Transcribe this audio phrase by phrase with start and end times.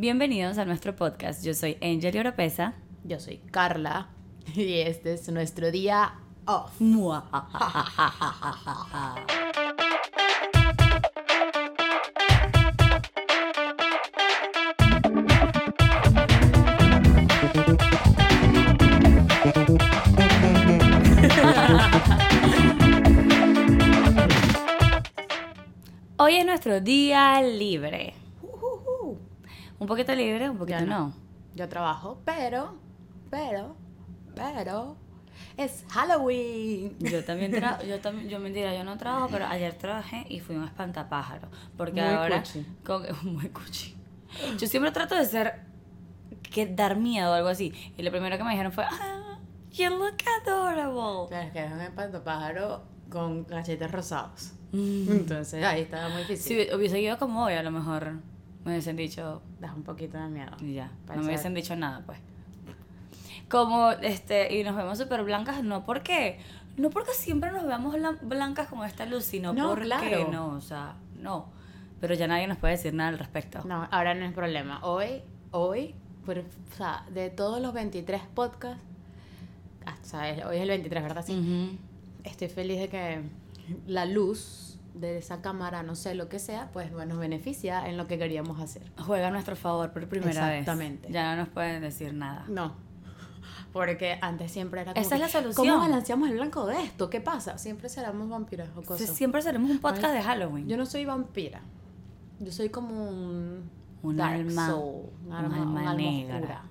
[0.00, 1.44] Bienvenidos a nuestro podcast.
[1.44, 2.72] Yo soy Angel Oropesa.
[3.04, 4.08] Yo soy Carla
[4.54, 6.14] y este es nuestro día
[6.46, 6.80] off.
[26.16, 28.19] Hoy es nuestro día libre.
[29.80, 31.12] Un poquito libre, un poquito Yo no.
[31.56, 32.76] Yo trabajo, pero,
[33.30, 33.74] pero,
[34.36, 34.96] pero
[35.56, 36.96] es Halloween.
[37.00, 40.54] Yo también trabajo, yo también, yo mentira, yo no trabajo, pero ayer trabajé y fui
[40.56, 41.48] un espantapájaro.
[41.76, 42.64] Porque Muy ahora, cuchi.
[42.84, 43.04] con-
[43.34, 43.96] muy cuchi.
[44.58, 45.62] Yo siempre trato de ser,
[46.42, 47.72] que dar miedo o algo así.
[47.96, 49.38] Y lo primero que me dijeron fue, ah,
[49.72, 51.28] you look adorable.
[51.28, 54.52] Claro, es que es un espantapájaro con cachetes rosados.
[54.72, 55.10] Mm.
[55.10, 56.74] Entonces ahí estaba muy Si difícil.
[56.76, 58.18] hubiese ido como hoy, a lo mejor
[58.64, 60.52] me hubiesen dicho, Da un poquito de miedo.
[60.60, 62.18] y ya, no me hubiesen dicho nada, pues.
[63.48, 66.38] Como, este, y nos vemos súper blancas, no porque,
[66.76, 70.28] no porque siempre nos veamos blan- blancas con esta luz, sino No, porque claro.
[70.30, 71.46] no, o sea, no.
[72.00, 73.60] Pero ya nadie nos puede decir nada al respecto.
[73.64, 74.78] No, ahora no es problema.
[74.82, 78.82] Hoy, hoy, por- o sea, de todos los 23 podcasts,
[79.84, 81.24] ah, sea, es- hoy es el 23, ¿verdad?
[81.26, 81.38] Sí.
[81.38, 81.76] Ujú.
[82.24, 83.22] Estoy feliz de que
[83.86, 87.96] la luz de esa cámara, no sé lo que sea, pues bueno, nos beneficia en
[87.96, 88.90] lo que queríamos hacer.
[88.98, 90.60] Juega a nuestro favor por primera vez.
[90.60, 91.10] Exactamente.
[91.10, 92.44] Ya no nos pueden decir nada.
[92.48, 92.74] No.
[93.72, 95.66] Porque antes siempre era como Esa es la solución.
[95.68, 97.08] ¿Cómo balanceamos el blanco de esto?
[97.08, 97.56] ¿Qué pasa?
[97.56, 99.10] Siempre seremos vampiras o cosas.
[99.10, 100.68] Siempre seremos un podcast de Halloween.
[100.68, 101.60] Yo no soy vampira.
[102.40, 103.70] Yo soy como un
[104.02, 106.36] un dark alma, soul, un un alma, un alma alma negra.
[106.36, 106.62] oscura.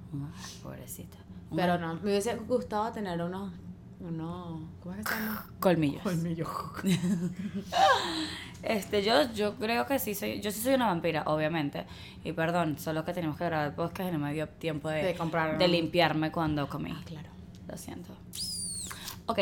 [0.64, 1.17] Pobrecita.
[1.56, 3.52] Pero no, me hubiese gustado tener unos,
[4.00, 5.45] unos ¿cómo es que se llama?
[5.59, 6.02] Colmillos.
[6.03, 6.50] Colmillos.
[8.61, 11.86] Este, yo, yo creo que sí soy, yo sí soy una vampira, obviamente.
[12.25, 15.16] Y perdón, solo que tenemos que grabar podcast y no me dio tiempo de, De
[15.16, 16.91] comprar- de limpiarme cuando comí.
[16.94, 17.30] Ah, claro.
[17.67, 18.14] Lo siento.
[19.28, 19.39] Ok,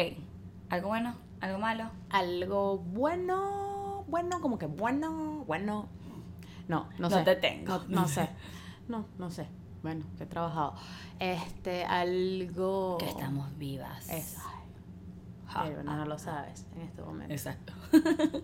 [0.70, 1.16] ¿algo bueno?
[1.42, 1.90] ¿Algo malo?
[2.12, 5.88] Algo bueno, bueno, como que bueno, bueno.
[6.68, 7.24] No, no, No sé.
[7.24, 7.80] te tengo.
[7.88, 8.30] No, no sé.
[8.88, 9.48] No, no sé.
[9.82, 10.76] Bueno, que he trabajado.
[11.20, 12.98] Este, algo.
[13.00, 14.08] Que estamos vivas.
[14.10, 14.42] Eso.
[15.48, 17.34] Ja, Pero no, no lo sabes en este momento.
[17.34, 17.74] Exacto.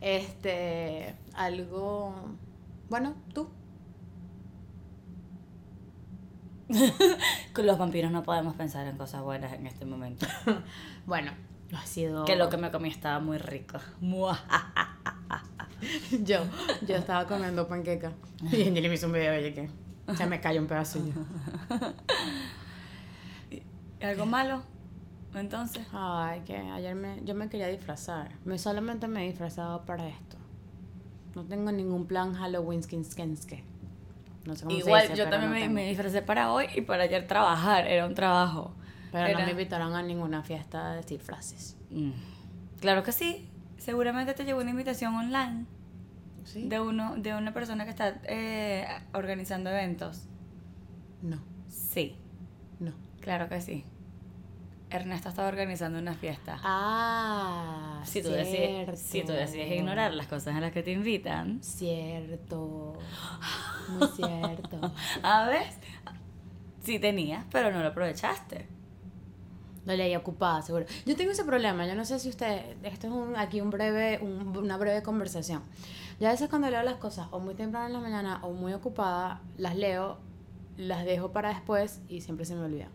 [0.00, 2.14] Este, algo.
[2.88, 3.48] Bueno, tú.
[7.52, 10.26] Con los vampiros no podemos pensar en cosas buenas en este momento.
[11.06, 11.30] Bueno,
[11.72, 12.24] ha sido.
[12.24, 13.78] Que lo que me comí estaba muy rico.
[16.24, 16.40] Yo,
[16.86, 18.12] yo estaba comiendo panqueca.
[18.50, 19.70] Y Angeli me hizo un video y que
[20.16, 20.98] se me cayó un pedazo.
[24.02, 24.62] ¿Algo malo?
[25.34, 25.86] Entonces.
[25.92, 28.30] Ay, que ayer me, yo me quería disfrazar.
[28.44, 30.36] Me solamente me he disfrazado para esto.
[31.34, 33.64] No tengo ningún plan Halloween skinske.
[34.46, 36.80] No sé cómo se Igual, dice, yo también no me, me disfracé para hoy y
[36.80, 37.86] para ayer trabajar.
[37.86, 38.72] Era un trabajo.
[39.12, 41.76] Pero Era- no me invitaron a ninguna fiesta de disfraces.
[41.90, 42.10] Mm.
[42.80, 43.50] Claro que sí.
[43.76, 45.66] Seguramente te llegó una invitación online
[46.44, 46.66] ¿Sí?
[46.68, 50.22] de uno de una persona que está eh, organizando eventos.
[51.22, 51.38] No,
[51.68, 52.16] Sí,
[52.80, 52.92] no.
[53.20, 53.84] claro que sí.
[54.88, 56.58] Ernesto estaba organizando una fiesta.
[56.62, 58.44] Ah, si, tú cierto.
[58.50, 62.92] decides, si tú decides ignorar las cosas a las que te invitan, Cierto.
[63.88, 64.92] Muy cierto.
[65.22, 65.64] a ver,
[66.82, 68.68] sí tenías, pero no lo aprovechaste.
[69.86, 70.84] No leí ocupada, seguro.
[71.04, 74.18] Yo tengo ese problema, yo no sé si usted, esto es un, aquí un breve,
[74.20, 75.62] un- una breve conversación.
[76.20, 78.72] Yo a veces cuando leo las cosas, o muy temprano en la mañana, o muy
[78.72, 80.18] ocupada, las leo,
[80.76, 82.90] las dejo para después y siempre se me olvidan.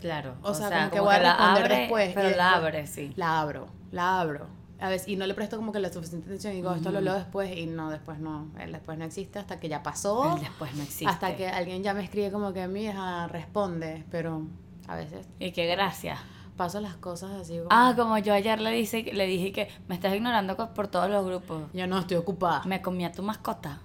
[0.00, 0.34] Claro.
[0.42, 2.12] O, sea, como que voy a la responder abre, después.
[2.14, 3.12] Pero la después- abre, sí.
[3.16, 4.46] La abro, la abro.
[4.78, 7.00] A veces, y no le presto como que la suficiente atención y digo, esto lo
[7.00, 10.34] leo después y no, después no, el después no existe hasta que ya pasó.
[10.36, 11.06] El después no existe.
[11.06, 14.42] Hasta que alguien ya me escribe como que mi hija responde, pero
[14.86, 16.18] a veces Y qué gracia.
[16.58, 17.68] paso las cosas así como...
[17.70, 21.24] Ah, como yo ayer le dije, le dije que me estás ignorando por todos los
[21.24, 21.62] grupos.
[21.72, 22.62] Yo no estoy ocupada.
[22.66, 23.80] Me comí a tu mascota.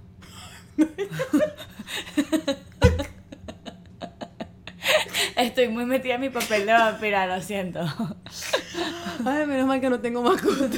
[5.41, 7.81] Estoy muy metida en mi papel de vampira, lo siento.
[9.25, 10.77] Ay, menos mal que no tengo mascota.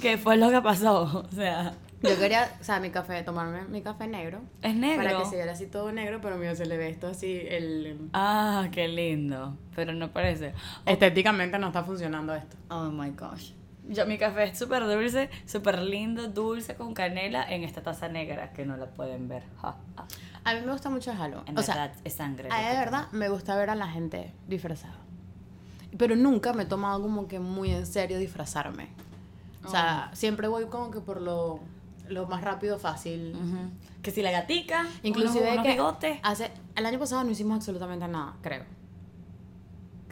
[0.00, 1.26] ¿Qué fue lo que pasó?
[1.30, 4.40] O sea, Yo quería, o sea, mi café, tomarme mi café negro.
[4.62, 5.04] es negro.
[5.04, 8.08] Para que se viera así todo negro, pero mío se le ve esto así, el...
[8.12, 9.56] Ah, qué lindo.
[9.74, 10.52] Pero no parece.
[10.86, 12.56] Estéticamente no está funcionando esto.
[12.70, 13.52] Oh my gosh.
[13.88, 18.52] Yo, mi café es súper dulce, súper lindo, dulce con canela en esta taza negra
[18.52, 19.42] que no la pueden ver.
[19.60, 20.06] Ja, ja.
[20.44, 21.48] A mí me gusta mucho el Halloween.
[21.48, 22.48] En o sea, es sangre.
[22.50, 24.98] a mí de verdad me gusta ver a la gente disfrazada.
[25.98, 28.88] Pero nunca me he tomado como que muy en serio disfrazarme.
[29.64, 31.60] O sea, siempre voy como que por lo
[32.08, 33.34] lo más rápido, fácil.
[33.34, 33.70] Ujú.
[34.02, 36.18] Que si la gatica, Inclusive unos, unos que bigotes.
[36.22, 38.64] hace el año pasado no hicimos absolutamente nada, creo.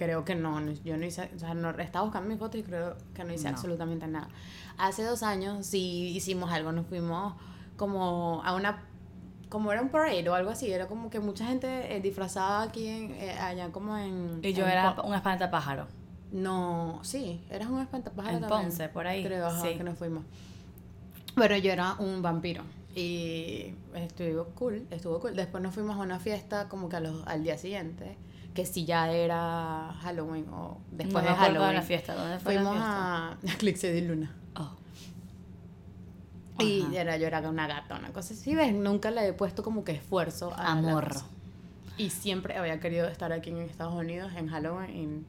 [0.01, 2.63] Creo que no, no- yo no hice, o sea, no, estaba buscando mis fotos y
[2.63, 3.51] creo que no hice No.
[3.51, 4.29] absolutamente nada.
[4.79, 7.35] Hace dos años sí hicimos algo, nos fuimos
[7.77, 8.83] como a una,
[9.51, 12.87] como era un parade o algo así, era como que mucha gente eh, disfrazada aquí,
[12.87, 14.41] en, eh, allá como en...
[14.43, 15.87] Y yo en era un espantapájaro.
[16.33, 18.63] No, sí, eras un espantapájaro En también.
[18.71, 19.75] Ponce, por ahí, Creo, ajá, sí.
[19.77, 20.25] que nos fuimos.
[21.37, 22.63] Bueno, yo era un vampiro
[22.97, 25.37] y estuvo cool, estuvo cool.
[25.37, 28.17] Después nos fuimos a una fiesta como que a los, al día siguiente,
[28.61, 31.69] que si ya era Halloween o después no de Halloween.
[31.69, 32.15] de la fiesta.
[32.15, 33.29] ¿Dónde fue la Fuimos fiesta?
[33.31, 34.37] a Eclipse de Luna.
[34.57, 34.77] Oh.
[36.59, 38.55] Y era, yo era una gata, una cosa así.
[38.55, 38.75] ¿Ves?
[38.75, 41.15] Nunca le he puesto como que esfuerzo a la Amor.
[41.97, 45.27] Y siempre había querido estar aquí en Estados Unidos en Halloween.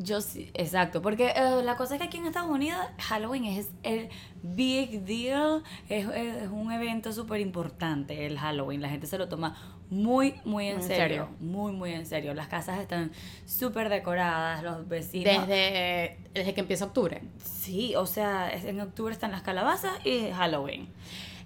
[0.00, 3.70] Yo sí, exacto, porque eh, la cosa es que aquí en Estados Unidos Halloween es
[3.82, 4.08] el
[4.44, 9.56] big deal, es, es un evento súper importante el Halloween, la gente se lo toma
[9.90, 11.28] muy, muy en, serio, serio.
[11.40, 13.10] muy, muy en serio, las casas están
[13.46, 15.46] súper decoradas, los vecinos...
[15.46, 17.22] Desde, desde que empieza octubre.
[17.42, 20.88] Sí, o sea, en octubre están las calabazas y Halloween.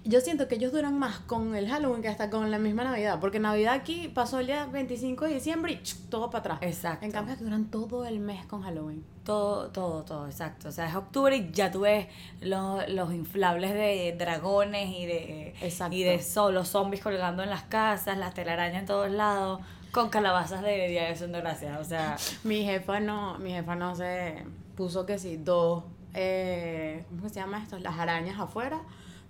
[0.05, 3.19] Yo siento que ellos duran más con el Halloween que hasta con la misma Navidad.
[3.21, 6.57] Porque Navidad aquí pasó el día 25 de diciembre y todo para atrás.
[6.61, 7.05] Exacto.
[7.05, 9.05] En cambio, que duran todo el mes con Halloween.
[9.23, 10.67] Todo, todo, todo, exacto.
[10.67, 12.07] O sea, es octubre y ya tú ves
[12.41, 15.95] los, los inflables de dragones y de, Exacto.
[15.95, 19.61] y de sol, los zombies colgando en las casas, las telarañas en todos lados,
[19.93, 21.79] con calabazas de Día de Acción de Gracias.
[21.79, 24.43] O sea, Mi jefa no, mi jefa no se
[24.75, 27.79] puso que sí, dos, eh, ¿cómo se llama esto?
[27.79, 28.81] Las arañas afuera,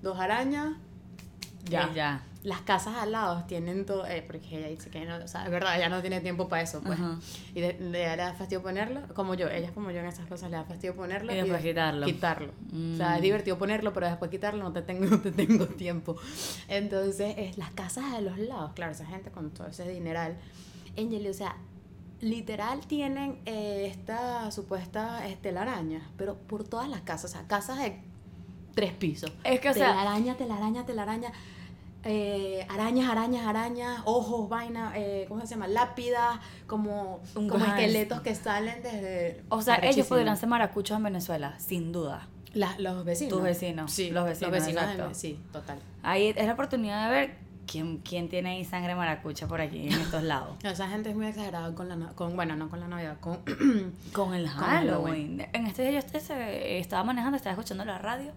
[0.04, 0.74] dos arañas,
[1.66, 1.90] ya.
[1.92, 2.24] y ya.
[2.44, 5.50] Las casas al lado tienen todo, eh, porque ella dice que no, o sea, es
[5.50, 7.00] verdad, ella no tiene tiempo para eso, pues.
[7.56, 10.08] Y de, de- ella le da fastidio ponerlo, como yo, ella es como yo en
[10.08, 11.32] esas cosas, le da fastidio ponerlo.
[11.32, 12.06] Y después de- quitarlo.
[12.06, 12.52] Quitarlo.
[12.52, 13.16] O sea, Mm.
[13.16, 16.18] es divertido ponerlo, pero después quitarlo no te tengo, no te tengo tiempo.
[16.68, 20.36] Entonces, es las casas de los lados, claro, esa gente con todo ese dineral.
[20.98, 21.56] Angel, o sea,
[22.20, 27.78] literal tienen eh, esta supuesta eh, telaraña, pero por todas las casas, o sea, casas
[27.80, 28.02] de
[28.74, 29.32] tres pisos.
[29.44, 31.32] Es que, o sea- telaraña, telaraña, telaraña.
[32.06, 35.68] eh, arañas, arañas, arañas, ojos, vaina, eh, ¿cómo se llama?
[35.70, 36.38] Lápidas,
[36.68, 39.42] como, Un como esqueletos que salen desde...
[39.48, 42.28] O sea, ellos podrían ser maracuchos en Venezuela, sin duda.
[42.54, 43.34] La- los vecinos.
[43.34, 45.14] Tus vecinos, Sí, los vecinos, de- exacto.
[45.14, 45.80] sí, total.
[46.04, 47.36] Ahí es la oportunidad de ver
[47.68, 50.58] quién, quién tiene ahí sangre maracucha por aquí, en estos lados.
[50.64, 51.96] Esa gente es muy exagerada con la...
[52.14, 53.40] Con, bueno, no con la Navidad, con...
[54.14, 55.46] Con el Halloween.
[55.54, 58.32] En este día yo este- se- estaba manejando, estaba escuchando la radio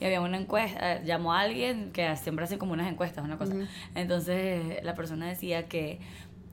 [0.00, 3.38] y había una encuesta, eh, llamó a alguien que siempre hacen como unas encuestas, una
[3.38, 3.54] cosa.
[3.94, 6.00] Entonces la persona decía que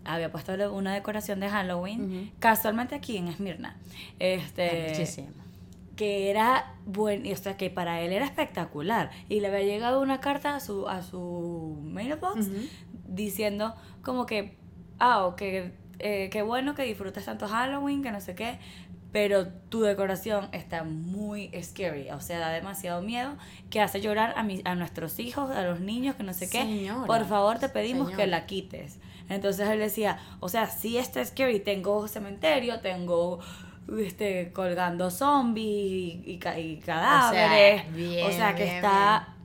[0.05, 2.29] había puesto una decoración de Halloween, Ujú.
[2.39, 3.75] casualmente aquí en Esmirna.
[4.17, 5.27] Este, Muchísimo.
[5.99, 9.11] Que era buen, o sea, que para él era espectacular.
[9.27, 12.47] Y le había llegado una carta a su, a su mailbox
[13.05, 14.57] diciendo como que,
[14.97, 18.59] ah, o que eh, qué bueno que disfrutes tanto Halloween, que no sé qué,
[19.11, 23.35] pero tu decoración está muy scary, o sea, da demasiado miedo,
[23.69, 26.61] que hace llorar a, mis, a nuestros hijos, a los niños, que no sé qué.
[26.61, 27.07] Señora.
[27.07, 29.01] Por favor, te pedimos que la quites.
[29.27, 33.41] Entonces él decía, o sea, sí está scary, tengo cementerio, tengo
[33.99, 37.85] este colgando zombies y, y ca- y cadáveres, bien,
[38.19, 39.35] o sea, que bien, está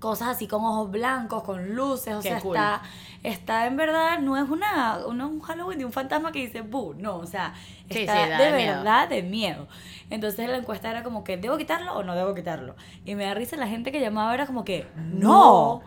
[0.00, 2.72] cosas así con ojos blancos, con luces, o Qué sea, cool.
[2.72, 2.82] está,
[3.22, 6.62] está en verdad, no es una, no es un Halloween de un fantasma que dice,
[6.62, 7.54] bu, no, o sea,
[7.88, 8.88] está sí, de miedo.
[8.90, 9.68] verdad de miedo.
[10.10, 12.74] Entonces la encuesta era como que, ¿debo quitarlo o no debo quitarlo?
[13.04, 15.82] Y me da risa la gente que llamaba era como que, no, no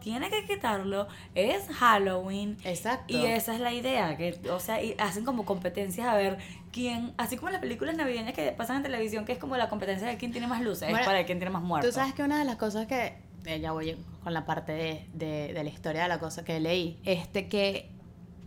[0.00, 2.56] tiene que quitarlo, es Halloween.
[2.64, 3.16] Exacto.
[3.16, 6.38] Y esa es la idea, que, o sea, y hacen como competencias a ver
[6.72, 10.06] quién, así como las películas navideñas que pasan en televisión, que es como la competencia
[10.06, 11.90] de quién tiene más luces, Bueno, es para quién tiene más muertos.
[11.90, 15.06] Tú sabes que una de las cosas que eh, ya voy con la parte de,
[15.14, 17.90] de, de la historia de la cosa que leí, este que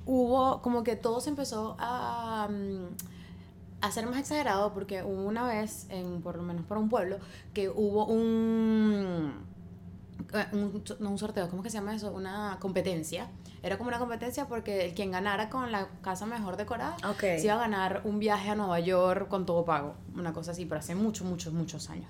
[0.05, 2.87] hubo como que todo se empezó a, mm,
[3.81, 7.17] a ser más exagerado porque hubo una vez, en, por lo menos por un pueblo,
[7.53, 9.33] que hubo un,
[10.53, 12.11] un, no un sorteo, ¿cómo que se llama eso?
[12.11, 13.27] Una competencia.
[13.63, 17.19] Era como una competencia porque quien ganara con la casa mejor decorada Ok.
[17.19, 19.95] se iba a ganar un viaje a Nueva York con todo pago.
[20.15, 22.09] Una cosa así, pero hace muchos, muchos, muchos años.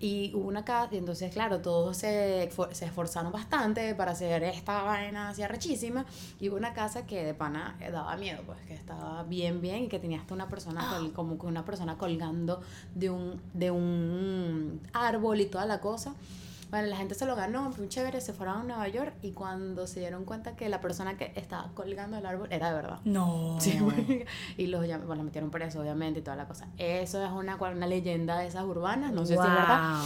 [0.00, 4.82] Y hubo una casa, y entonces, claro, todos se, se esforzaron bastante para hacer esta
[4.84, 6.06] vaina así arrechísima.
[6.38, 9.82] Y hubo una casa que de pana eh, daba miedo, pues que estaba bien, bien
[9.84, 12.60] y que tenía hasta una persona, col- como que una persona colgando
[12.94, 16.14] de un, de un árbol y toda la cosa.
[16.70, 19.32] Bueno, la gente se lo ganó, fue muy chévere, se fueron a Nueva York y
[19.32, 22.98] cuando se dieron cuenta que la persona que estaba colgando del árbol era de verdad.
[23.04, 23.56] No.
[23.58, 23.78] Sí,
[24.58, 26.68] y los, bueno, metieron preso, obviamente, y toda la cosa.
[26.76, 30.00] Eso es una, una leyenda de esas urbanas, no sé si es verdad.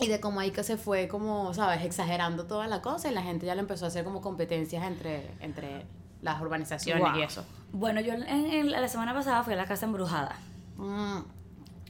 [0.00, 1.84] Y de cómo ahí que se fue como, ¿sabes?
[1.84, 5.30] Exagerando toda la cosa y la gente ya le empezó a hacer como competencias entre,
[5.38, 5.86] entre
[6.22, 7.20] las urbanizaciones Wow.
[7.20, 7.44] y eso.
[7.72, 10.34] Bueno, yo en, en- la semana pasada fui a la casa embrujada.
[10.76, 11.18] Mm.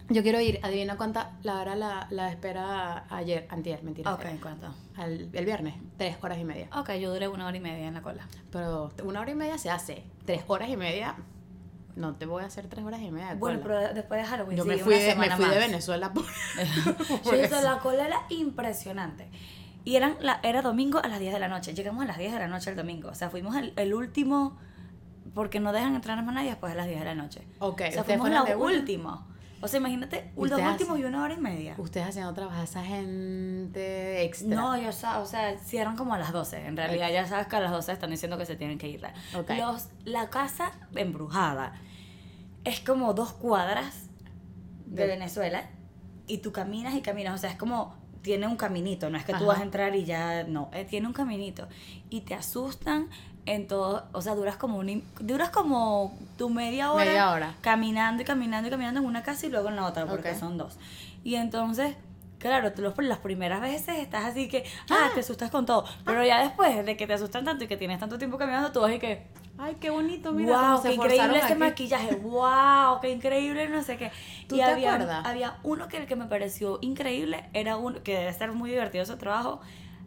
[0.09, 4.13] Yo quiero ir, adivina cuánta la hora la, la espera ayer, antier, mentira.
[4.15, 4.75] Ok, ¿cuánto?
[4.97, 6.69] Al- el viernes, tres horas y media.
[6.77, 8.27] Ok, yo duré una hora y media en la cola.
[8.51, 11.15] Pero una hora y media se hace, tres horas y media,
[11.97, 13.79] no te voy a hacer tres horas y media de Bueno, cola.
[13.81, 15.59] pero después de Halloween, Yo sí, me una fui, de, me fui de.
[15.59, 17.63] Venezuela por, Sí, por eso, eso.
[17.63, 19.29] la cola era impresionante.
[19.85, 21.75] Y eran la, era domingo a las 10 de la noche.
[21.75, 23.09] Llegamos a las 10 de la noche el domingo.
[23.09, 24.57] O sea, fuimos el, el último,
[25.35, 27.43] porque no dejan entrar más nadie después de las 10 de la noche.
[27.59, 29.21] Ok, o sea, fuimos los últimos.
[29.63, 31.75] O sea, imagínate, los últimos y una hora y media.
[31.79, 34.55] Ustedes haciendo trabajar a esa gente extra.
[34.57, 36.67] No, yo sa- o sea, cierran como a las 12.
[36.67, 39.03] En realidad, ya sabes que a las 12 están diciendo que se tienen que ir.
[39.37, 39.51] Ok.
[39.57, 41.75] Los, la casa embrujada
[42.65, 44.09] es como dos cuadras
[44.87, 45.71] de De- Venezuela
[46.27, 47.35] y tú caminas y caminas.
[47.35, 48.01] O sea, es como.
[48.23, 50.45] Tiene un caminito, no es que tú vas a entrar y ya.
[50.45, 51.67] No, eh, tiene un caminito.
[52.09, 53.09] Y te asustan
[53.47, 54.05] en todo.
[54.13, 57.55] O sea, duras como un, duras como tu media hora, Media hora.
[57.61, 60.39] caminando y caminando y caminando en una casa y luego en la otra, porque Ok.
[60.39, 60.79] son dos.
[61.25, 61.95] Y entonces,
[62.39, 65.85] claro, tú los, las primeras veces estás así que, ah, te asustas con todo.
[66.05, 68.81] Pero ya después de que te asustan tanto y que tienes tanto tiempo caminando, tú
[68.81, 69.27] vas y que,
[69.59, 70.55] Ay, qué bonito, mira.
[70.55, 71.61] cómo wow, se qué increíble esforzaron ese aquí.
[71.61, 74.11] maquillaje, wow, qué increíble, no sé qué.
[74.49, 75.27] ¿Tú y te había, acuerdas?
[75.27, 79.05] había uno que el que me pareció increíble, era uno, que debe ser muy divertido
[79.05, 79.61] su trabajo,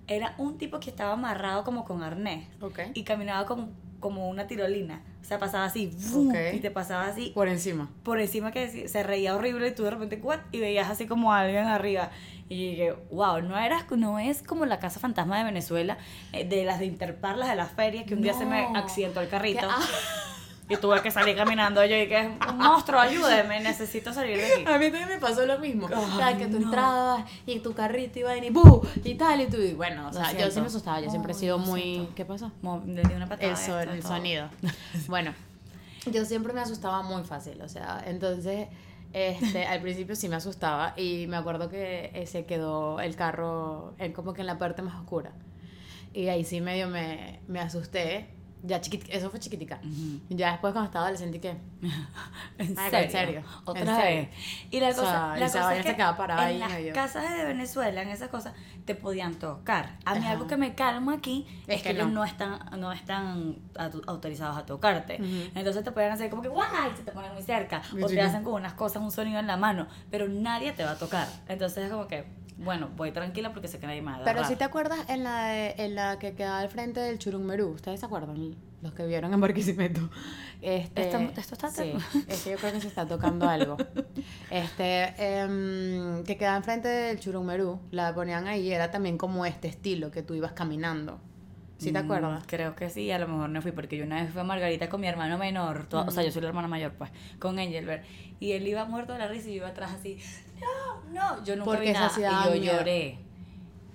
[0.07, 2.79] era un tipo que estaba amarrado como con arnés Ok.
[2.93, 3.69] y caminaba como,
[4.00, 5.01] como una tirolina.
[5.21, 6.29] O sea, pasaba así, ¡vum!
[6.29, 6.35] Ok.
[6.53, 7.89] y te pasaba así Por encima.
[8.03, 10.38] por encima que se- reía horrible y tú de repente ¿what?
[10.51, 12.12] y veías así como a alguien arriba
[12.47, 15.97] y dije wow no eras no es como la casa fantasma de Venezuela
[16.31, 19.29] eh, de las de interparlas de las ferias que un día se me accidentó el
[19.29, 19.79] carrito ah.
[20.67, 24.63] y tuve que salir caminando yo y que un monstruo ayúdeme necesito salir de aquí
[24.65, 25.88] A mí también me pasó lo mismo.
[25.88, 26.65] Ay, o sea, que tú no.
[26.65, 28.81] entrabas y tu carrito iba y ¡bu!
[29.03, 31.36] y tal, y tú, y bueno, o sea, yo sí me asustaba, yo siempre he
[31.36, 31.81] Ay, sido muy...
[31.81, 32.15] siento.
[32.15, 32.51] ¿Qué pasó?
[32.88, 34.50] Le di una patada El, son- esto, el sonido.
[35.07, 35.34] Bueno,
[36.12, 38.67] yo siempre me asustaba muy fácil, o sea, entonces,
[39.13, 43.93] este, al principio sí me asustaba y me acuerdo que eh, se quedó el carro
[44.00, 45.31] en, como que en la parte más oscura.
[46.13, 48.29] Y ahí sí medio me, me asusté.
[48.63, 49.79] Ya chiquit, eso fue chiquitica.
[50.29, 51.50] Ya después cuando estaba adolescente que...
[52.57, 53.00] ¿En Ay, serio?
[53.05, 54.21] en serio, Otra en serio.
[54.21, 54.29] vez.
[54.71, 57.45] Y la O sea, cosa, la cosa es que parada ahí en las casas de
[57.45, 58.53] Venezuela, en esas cosas,
[58.85, 59.97] te podían tocar.
[60.05, 60.31] A mí Ajá.
[60.31, 62.24] algo que me calma aquí es, Es que, que ellos no.
[62.24, 63.57] están, no están
[64.07, 65.17] autorizados a tocarte.
[65.53, 66.91] Entonces te pueden hacer como que ¡guay!
[66.97, 67.81] Se te ponen muy cerca.
[68.01, 69.88] O te hacen con unas cosas, un sonido en la mano.
[70.09, 71.27] Pero nadie te va a tocar.
[71.47, 72.25] Entonces es como que,
[72.57, 75.24] bueno, voy tranquila porque sé que nadie me va a Pero si te acuerdas en
[75.24, 78.55] la, de- en la que quedaba al frente del Churummerú, ¿ustedes se acuerdan?
[78.81, 80.09] Los que vieron en Barquisimeto.
[80.62, 81.93] Este, Esto- esto está- Sí,
[82.27, 83.77] es que yo creo que se está tocando algo.
[84.51, 90.12] Este, em, que quedaba enfrente del Churummerú, la ponían ahí, era también como este estilo,
[90.12, 91.19] que tú ibas caminando.
[91.77, 92.43] ¿Sí te Mm, acuerdas?
[92.47, 94.88] creo que sí, a lo mejor no fui, porque yo una vez fui a Margarita
[94.88, 98.05] con mi hermano menor, toda- o sea, yo soy la hermana mayor, pues, con Engelbert,
[98.39, 100.17] y él iba muerto de la risa y yo iba atrás así,
[100.62, 102.21] no, no, yo nunca Porque vi nada, y
[102.55, 102.77] yo miedo.
[102.77, 103.19] lloré.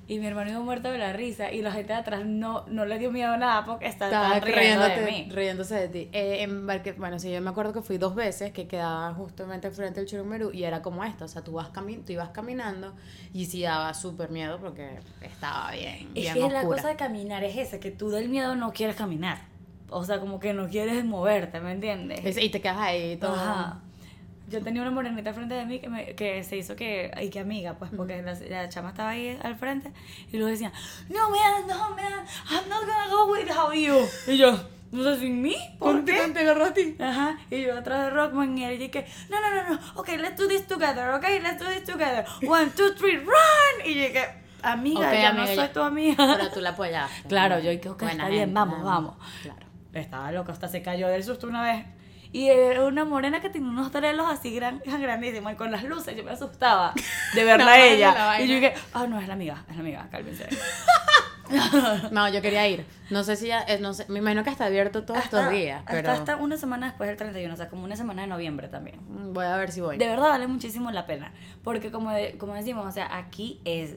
[0.08, 2.84] Y mi hermano iba muerto de la risa y la gente de atrás no, no
[2.84, 5.28] le dio miedo a nada porque estaba, riendo de mí.
[5.30, 6.08] riéndose de ti.
[6.12, 9.70] Eh, en Barque- bueno, sí, yo me acuerdo que fui dos veces que quedaba justamente
[9.70, 12.92] frente al Churummerú y era como esto, o sea, tú, vas cami tú ibas caminando
[13.32, 16.76] y sí daba súper miedo porque estaba bien, Es bien que la oscura.
[16.78, 19.38] cosa de caminar es esa, que tú del miedo no quieres caminar.
[19.90, 22.18] O sea, como que no quieres moverte, ¿me entiendes?
[22.24, 23.34] Es- y te quedas ahí todo.
[23.36, 23.78] Ajá.
[24.50, 27.40] Yo tenía una morenita frente de mí que, me, que se hizo que, y que
[27.40, 29.92] amiga, pues, porque la, la chama estaba ahí al frente
[30.33, 30.73] y luego decía,
[31.09, 34.07] no, man, no, man, I'm not gonna go without you.
[34.33, 34.59] Y yo,
[34.92, 36.28] no sé, sin mí, ¿por qué?
[36.35, 36.97] te agarró a ti?
[36.99, 40.37] Ajá, y yo atrás de Rockman y él dije, no, no, no, no, ok, let's
[40.37, 42.25] do this together, ok, let's do this together.
[42.47, 43.85] One, two, three, run.
[43.87, 44.25] Y dije,
[44.62, 46.37] amiga, yo amiga, no soy ya- tu amiga.
[46.38, 47.28] Pero tú la apoyaste.
[47.28, 49.02] Claro, yo dije, ok, Buena está bien, gente, vamos, nada más.
[49.16, 49.16] vamos.
[49.42, 49.66] Claro.
[49.92, 51.85] Estaba loco, hasta se cayó del susto una vez.
[52.32, 56.16] Y era una morena que tenía unos trelos así gran, grandísimos y con las luces
[56.16, 56.94] yo me asustaba
[57.34, 58.40] de verla La a ella.
[58.40, 60.46] Y yo dije, ah, no, es la amiga, es la amiga, cálmense.
[62.12, 62.87] No, yo quería ir.
[63.10, 65.52] No sé si ya, eh, no sé, me imagino que está abierto todos Hasta- estos
[65.52, 68.28] días, hasta- pero Hasta una semana después del 31, o sea, como una semana de
[68.28, 69.00] noviembre también.
[69.08, 69.99] mm, voy a ver si voy.
[69.99, 71.32] De verdad vale muchísimo la pena.
[71.64, 73.96] Porque como, de- como decimos, o sea, aquí es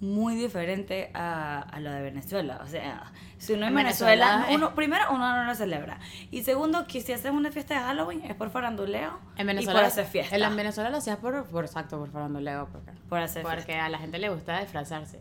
[0.00, 2.60] muy diferente a, a lo de Venezuela.
[2.62, 5.98] O sea, si uno en, En Venezuela, Venezuela es- uno, primero uno no lo celebra.
[6.30, 9.80] Y segundo, que si haces una fiesta de Halloween es por faranduleo En y Venezuela,
[9.80, 10.36] por hacer fiesta.
[10.36, 13.86] En, en Venezuela lo hacías por, por exacto, por faranduleo, porque, Por hacer porque fiesta.
[13.86, 15.20] a la gente le gusta disfrazarse.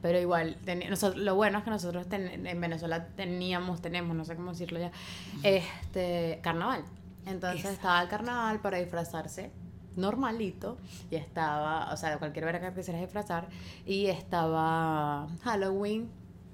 [0.00, 4.24] Pero igual, teni- nosotros, lo bueno es que nosotros ten- en Venezuela teníamos, tenemos, no
[4.24, 4.90] sé cómo decirlo ya,
[5.42, 6.82] este carnaval.
[7.26, 7.76] Entonces Exacto.
[7.76, 9.50] estaba el carnaval para disfrazarse
[9.98, 10.78] normalito
[11.10, 13.48] y estaba, o sea, de cualquier verga que quisieras disfrazar
[13.84, 16.10] y estaba Halloween,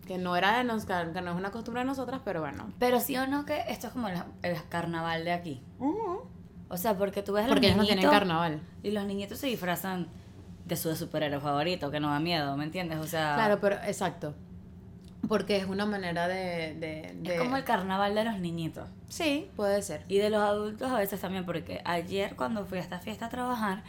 [0.07, 2.73] que no era de nos, que no es una costumbre de nosotras, pero bueno.
[2.79, 5.63] Pero sí o no que esto es como el, el carnaval de aquí.
[6.69, 8.61] O sea, porque tú ves a los Porque ellos no tienen carnaval.
[8.83, 10.09] Y los niñitos se disfrazan
[10.65, 12.99] de su superhéroe favorito, que no da miedo, ¿me entiendes?
[12.99, 14.35] O sea, Claro, pero exacto.
[15.29, 16.75] Porque es una manera de...
[16.75, 18.89] de, de- es como el carnaval de los niñitos.
[19.09, 20.05] Sí, puede ser.
[20.09, 23.29] Y de los adultos a veces también, porque ayer cuando fui a esta fiesta a
[23.29, 23.83] trabajar,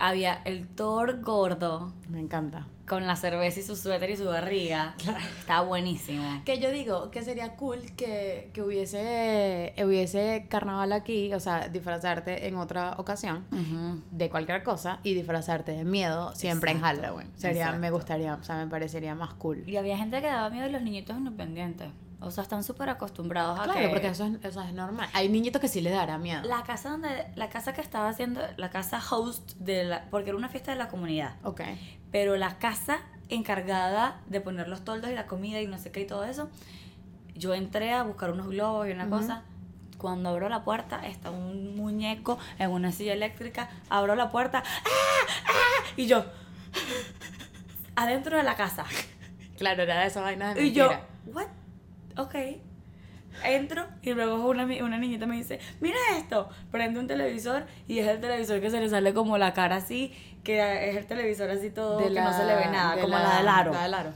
[0.00, 2.66] había el Thor gordo Me encanta.
[2.88, 4.94] con la cerveza y su suéter y su barriga.
[5.38, 6.42] Estaba buenísimo.
[6.44, 12.48] Que yo digo que sería cool que, que hubiese, hubiese carnaval aquí, o sea, disfrazarte
[12.48, 13.44] en otra ocasión
[14.10, 17.28] de cualquier cosa y disfrazarte de miedo siempre en Halloween.
[17.36, 19.62] Sería, me gustaría, o sea, me parecería más cool.
[19.68, 21.88] Y había gente que daba miedo y los niñitos independientes.
[22.22, 23.88] O sea, están súper acostumbrados a Claro, que...
[23.88, 25.08] porque eso es, eso es normal.
[25.14, 26.42] Hay niñitos que sí les dará miedo.
[26.44, 27.26] La casa donde...
[27.34, 28.42] La casa que estaba haciendo...
[28.58, 30.04] La casa host de la...
[30.10, 31.36] Porque era una fiesta de la comunidad.
[31.44, 31.62] Ok.
[32.12, 32.98] Pero la casa
[33.30, 36.50] encargada de poner los toldos y la comida y no sé qué y todo eso,
[37.34, 39.16] yo entré a buscar unos globos y una Ujú.
[39.18, 39.42] cosa.
[39.96, 43.68] Cuando abro la puerta, está un muñeco en una silla eléctrica.
[43.88, 45.26] Abro la puerta, ¡ah!
[45.46, 45.84] ¡ah!
[45.96, 46.24] Y yo,
[47.96, 48.84] adentro de la casa.
[49.58, 50.90] Claro, era de esa vaina de Y yo.
[51.26, 51.46] ¿what?
[52.22, 52.34] Ok.
[53.44, 58.08] Entro y luego una, una niñita me dice, mira esto, prende un televisor y es
[58.08, 60.12] el televisor que se le sale como la cara así,
[60.42, 63.02] que es el televisor así todo, De que la- no se le ve nada, de
[63.02, 63.72] como la, del aro.
[63.72, 64.12] La del aro.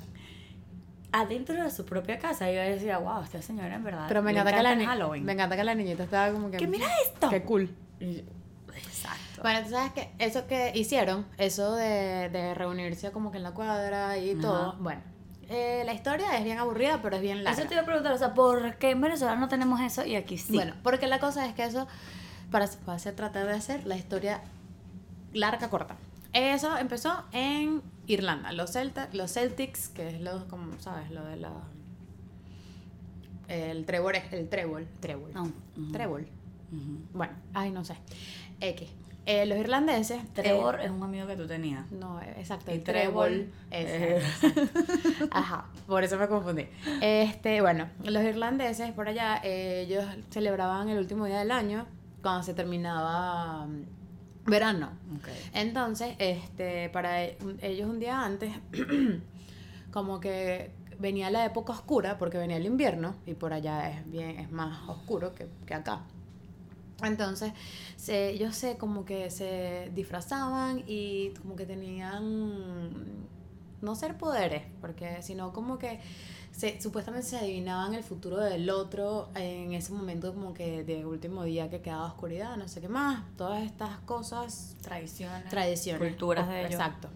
[1.12, 4.06] Adentro de su propia casa, yo decía, wow, esta señora en verdad.
[4.08, 5.24] Pero me le encanta, que la, Halloween.
[5.24, 6.56] me encanta que la niñita estaba como que...
[6.56, 7.30] Que mira esto.
[7.30, 7.70] Qué cool.
[8.00, 9.42] Exacto.
[9.42, 13.52] Bueno, tú sabes que eso que hicieron, eso de, de reunirse como que en la
[13.52, 14.40] cuadra y Ajá.
[14.40, 15.02] todo, bueno,
[15.48, 17.58] eh, la historia es bien aburrida, pero es bien larga.
[17.60, 20.16] Eso te iba a preguntar, o sea, ¿por qué en Venezuela no tenemos eso y
[20.16, 20.52] aquí sí?
[20.54, 21.86] Bueno, porque la cosa es que eso,
[22.50, 24.40] para, para hacer, tratar de hacer la historia
[25.32, 25.96] larga, corta.
[26.32, 31.36] Eso empezó en Irlanda, los, Celta, los Celtics, que es lo, como sabes, lo de
[31.36, 31.52] la...
[33.48, 35.92] El trébol, es- el trébol, trébol, No, ujú.
[35.92, 36.22] trébol.
[36.72, 36.98] Ujú.
[37.12, 37.94] Bueno, ay, no sé.
[38.60, 38.88] X.
[39.26, 40.22] Eh, los irlandeses...
[40.22, 41.90] eh, Trevor es un amigo que tú tenías.
[41.90, 42.78] No, exacto, Y
[43.70, 44.22] ese, eh.
[45.30, 46.66] Ajá, por eso me confundí.
[47.00, 51.86] Este, bueno, los irlandeses por allá, eh, ellos celebraban el último día del año
[52.22, 54.90] cuando se terminaba mm, verano.
[55.54, 58.52] Entonces, este, para e- ellos un día antes,
[59.90, 64.38] como que venía la época oscura, porque venía el invierno, y por allá es bien,
[64.38, 66.02] es más oscuro que, que acá.
[67.06, 67.52] Entonces,
[67.96, 73.26] se, ellos se como que se disfrazaban y como que tenían,
[73.80, 76.00] no ser poderes, porque sino como que
[76.52, 81.42] se, supuestamente se adivinaban el futuro del otro en ese momento como que de último
[81.44, 85.48] día que quedaba oscuridad, no sé qué más, todas estas cosas Tradiciones.
[85.48, 86.08] tradiciones.
[86.08, 86.72] Culturas de ellos.
[86.72, 87.08] Exacto.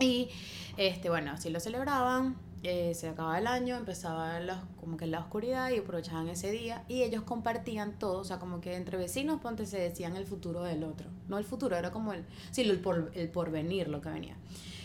[0.00, 0.28] Y
[0.76, 2.36] este, bueno, así lo celebraban.
[2.64, 6.84] Eh, se acababa el año, empezaba la, como que la oscuridad y aprovechaban ese día
[6.88, 10.64] y ellos compartían todo, o sea, como que entre vecinos, ponte, se decían el futuro
[10.64, 11.08] del otro.
[11.28, 14.36] No el futuro, era como el, sí, el, por, el porvenir lo que venía.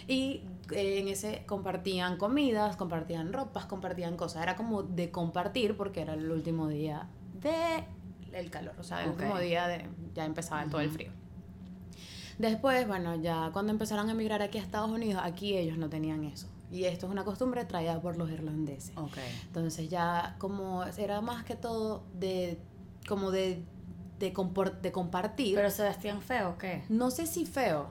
[0.08, 4.44] Y eh, en ese compartían comidas, compartían ropas, compartían cosas.
[4.44, 7.08] Era como de compartir porque era el último día
[7.42, 7.86] de
[8.34, 11.12] el calor, o sea, el último día de ya empezaba todo el frío.
[12.38, 16.24] Después, bueno, ya cuando empezaron a emigrar aquí a Estados Unidos, aquí ellos no tenían
[16.24, 16.53] eso.
[16.74, 18.92] Y esto es una costumbre traída por los irlandeses.
[18.98, 19.18] Ok.
[19.48, 22.60] Entonces ya como era más que todo de
[23.08, 23.64] como de
[24.20, 25.56] de, compor- de compartir.
[25.56, 26.84] ¿Pero se vestían feo o qué?
[26.90, 27.88] no sé si feo,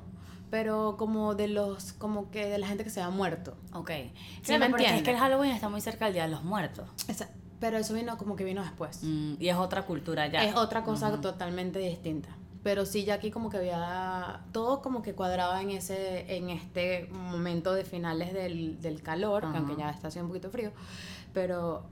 [0.51, 3.55] pero como de los como que de la gente que se ha muerto.
[3.75, 3.91] Ok.
[3.91, 4.13] ¿Sí
[4.45, 5.03] Claro, me porque es entiendes?
[5.05, 6.89] que el Halloween está muy cerca del Día de los Muertos.
[7.09, 7.29] Esa-
[7.61, 9.01] pero eso vino como que vino después.
[9.03, 10.43] Mm, y es otra cultura ya.
[10.45, 11.21] Es otra cosa Ujú.
[11.21, 12.31] totalmente distinta.
[12.63, 17.09] Pero sí, ya aquí como que había todo como que cuadraba en ese en este
[17.11, 19.59] momento de finales del, del calor, que Ajá.
[19.59, 20.71] aunque ya está haciendo un poquito frío,
[21.35, 21.83] pero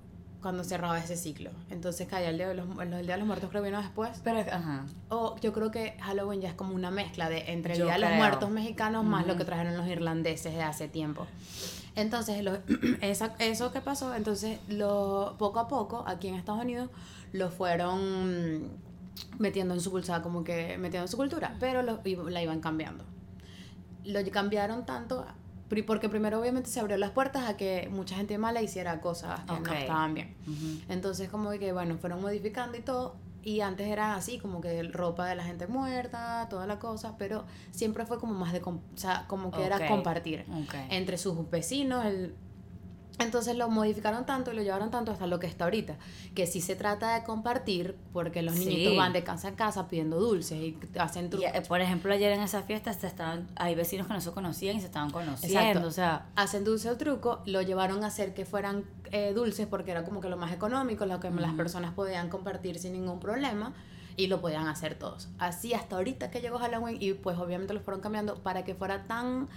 [0.40, 1.50] cuando cerraba ese ciclo.
[1.70, 4.20] Entonces caía el día de los, el día de los muertos creo que vino después.
[4.24, 4.86] Pero, ajá.
[5.10, 7.94] O yo creo que Halloween ya es como una mezcla de entre el Yo Día
[7.94, 8.18] de los creo.
[8.20, 11.26] Muertos mexicanos más lo que trajeron los irlandeses de hace tiempo.
[11.96, 12.56] Entonces, lo-
[13.02, 16.88] esa- eso que pasó, entonces lo, poco a poco aquí en Estados Unidos
[17.32, 18.70] lo fueron
[19.38, 23.04] metiendo en su cultura, como que metiendo en su cultura, pero lo, la iban cambiando.
[24.04, 25.26] Lo cambiaron tanto
[25.86, 29.52] porque primero obviamente se abrió las puertas a que mucha gente mala hiciera cosas que
[29.52, 29.68] Ok.
[29.68, 30.34] no estaban bien.
[30.42, 30.92] Ujú.
[30.92, 33.14] Entonces como que bueno, fueron modificando y todo.
[33.42, 37.44] Y antes era así, como que ropa de la gente muerta, toda la cosa, pero
[37.70, 39.64] siempre fue como más de, o sea, como que Ok.
[39.64, 40.74] era compartir Ok.
[40.90, 42.34] entre sus vecinos, el,
[43.20, 45.96] Entonces lo modificaron tanto y lo llevaron tanto hasta lo que está ahorita.
[46.34, 48.64] Que sí se trata de compartir porque los Sí.
[48.66, 51.50] niñitos van de casa en casa pidiendo dulces y hacen Y, trucos.
[51.54, 54.76] eh, por ejemplo, ayer en esa fiesta se estaban, hay vecinos que no se conocían
[54.76, 55.58] y se estaban conociendo.
[55.60, 55.86] Exacto.
[55.86, 59.90] O sea, hacen dulce o truco, lo llevaron a hacer que fueran eh, dulces porque
[59.90, 63.72] era como que lo más económico, lo que las personas podían compartir sin ningún problema
[64.16, 65.28] y lo podían hacer todos.
[65.38, 69.04] Así hasta ahorita que llegó Halloween y pues obviamente lo fueron cambiando para que fuera
[69.06, 69.48] tan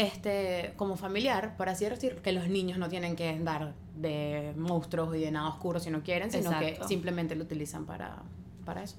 [0.00, 5.14] este como familiar, por así decir, que los niños no tienen que dar de monstruos
[5.16, 6.82] y de nada oscuro si no quieren, sino Exacto.
[6.82, 8.22] que simplemente lo utilizan para,
[8.64, 8.96] para eso.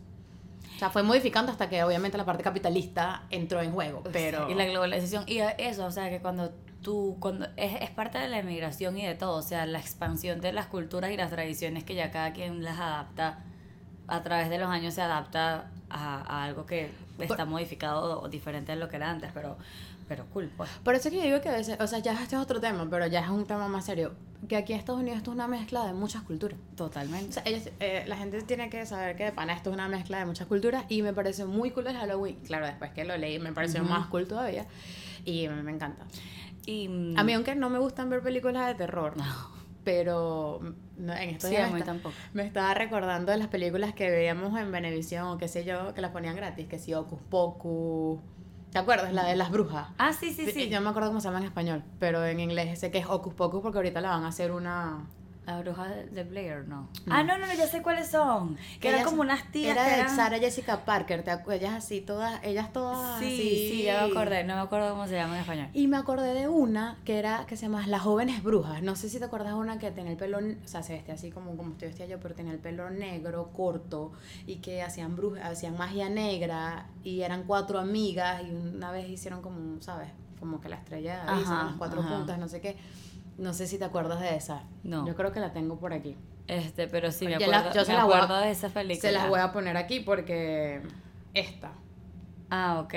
[0.76, 4.50] O sea, fue modificando hasta que obviamente la parte capitalista entró en juego, pero...
[4.50, 8.28] y la globalización y eso, o sea, que cuando tú, cuando es, es parte de
[8.28, 11.84] la emigración y de todo, o sea, la expansión de las culturas y las tradiciones
[11.84, 13.44] que ya cada quien las adapta
[14.08, 18.72] a través de los años se adapta a, a algo que está modificado o diferente
[18.72, 19.58] de lo que era antes, pero,
[20.12, 20.69] pero cool, pues.
[20.84, 22.60] Por eso es que yo digo que a veces, o sea, ya este es otro
[22.60, 24.12] tema, pero ya es un tema más serio.
[24.50, 26.58] Que aquí en Estados Unidos esto es una mezcla de muchas culturas.
[26.74, 27.32] O Totalmente.
[27.32, 30.19] sea, ellos, eh, la gente tiene que saber que de pana esto es una mezcla
[30.19, 32.36] de muchas culturas y me parece muy cool el Halloween.
[32.45, 33.89] Claro, después que lo leí me pareció Ujú.
[33.89, 34.65] más cool todavía
[35.24, 36.04] y me, me encanta.
[36.65, 39.24] Y, mm, A mí, aunque no me gustan ver películas de terror, no,
[39.86, 42.15] pero mm, no, en estos sí, días me, está- tampoco.
[42.34, 46.02] me estaba recordando de las películas que veíamos en Venevisión o qué sé yo, que
[46.02, 48.19] las ponían gratis, que si Ocus Pocus.
[48.72, 49.12] ¿Te acuerdas?
[49.14, 49.90] La de las brujas.
[49.98, 50.70] Ah, sí, sí, sí.
[50.70, 53.06] Yo no me acuerdo cómo se llama en español, pero en inglés sé que es
[53.06, 55.08] Ocus Pocus porque ahorita la van a hacer una...
[55.48, 56.82] La bruja de, Blair, no.
[57.06, 57.14] No.
[57.16, 58.58] Ah, no, no, no, ya sé cuáles son.
[58.80, 60.16] Que eran Ellas- como unas tías Era que eran...
[60.16, 61.62] Sarah Jessica Parker, ¿te acuerdas?
[61.64, 63.38] Ellas así, todas, ellas todas Sí, así.
[63.72, 64.44] sí, ya me acordé.
[64.44, 65.68] No me acuerdo cómo se llama en español.
[65.74, 68.84] Y me acordé de una que era, que se llama Las Jóvenes Brujas.
[68.84, 71.16] No sé si te acuerdas de una que tenía el pelo, o sea, se vestía
[71.16, 74.12] así como, como estoy vestida yo, pero tenía el pelo negro, corto,
[74.46, 79.42] y que hacían brujas, hacían magia negra, y eran cuatro amigas, y una vez hicieron
[79.42, 80.10] como, ¿sabes?
[80.40, 82.16] Como que la estrella de Ajá, las cuatro ajá.
[82.18, 82.78] puntas, no sé qué.
[83.38, 84.63] No sé si te acuerdas de esa.
[84.84, 85.08] No.
[85.08, 86.15] Yo creo que la tengo por aquí.
[86.48, 89.02] Este, pero sí, me la- acuerdo, yo se la voy a- acuerdo de esa película.
[89.02, 90.82] Se las voy a poner aquí porque
[91.34, 91.72] esta.
[92.50, 92.94] Ah, ok.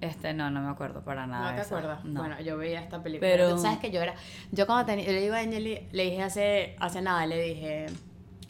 [0.00, 1.76] Este, no, no me acuerdo para nada ¿No te esa.
[1.76, 2.04] acuerdas?
[2.04, 2.20] No.
[2.20, 3.28] Bueno, yo veía esta película.
[3.30, 4.14] Pero- Pero, ¿sabes que Yo era.
[4.52, 5.04] Yo cuando tenía.
[5.04, 7.86] Yo le digo a Angeli, le dije hace, hace nada, le dije.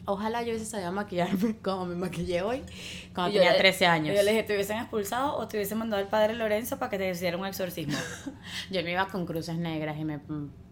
[0.09, 2.63] Ojalá yo hubiese sabido maquillarme como me maquillé hoy
[3.13, 4.15] cuando yo tenía le- 13 años.
[4.15, 6.97] Yo le dije, te hubiesen expulsado o te hubiesen mandado al padre Lorenzo para que
[6.97, 7.97] te hiciera un exorcismo.
[8.71, 10.19] Yo me iba con cruces negras y me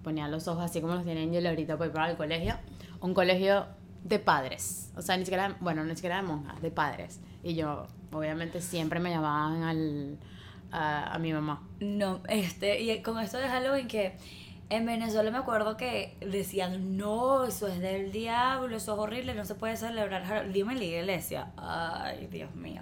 [0.04, 2.56] ponía los ojos así como los tiene Angel ahorita para ir para el colegio.
[3.00, 3.68] Un colegio
[4.04, 4.92] de padres.
[4.96, 7.20] O sea, ni siquiera, bueno, ni siquiera de monjas, de padres.
[7.44, 10.18] Y yo, obviamente, siempre me llamaban al,
[10.72, 11.62] a, a mi mamá.
[11.80, 14.18] No, este, y con esto de Halloween que
[14.70, 19.46] en Venezuela me acuerdo que decían, no, eso es del diablo, eso es horrible, no
[19.46, 20.52] se puede celebrar.
[20.52, 21.52] Dime la iglesia.
[21.58, 22.82] Ay, Dios mío.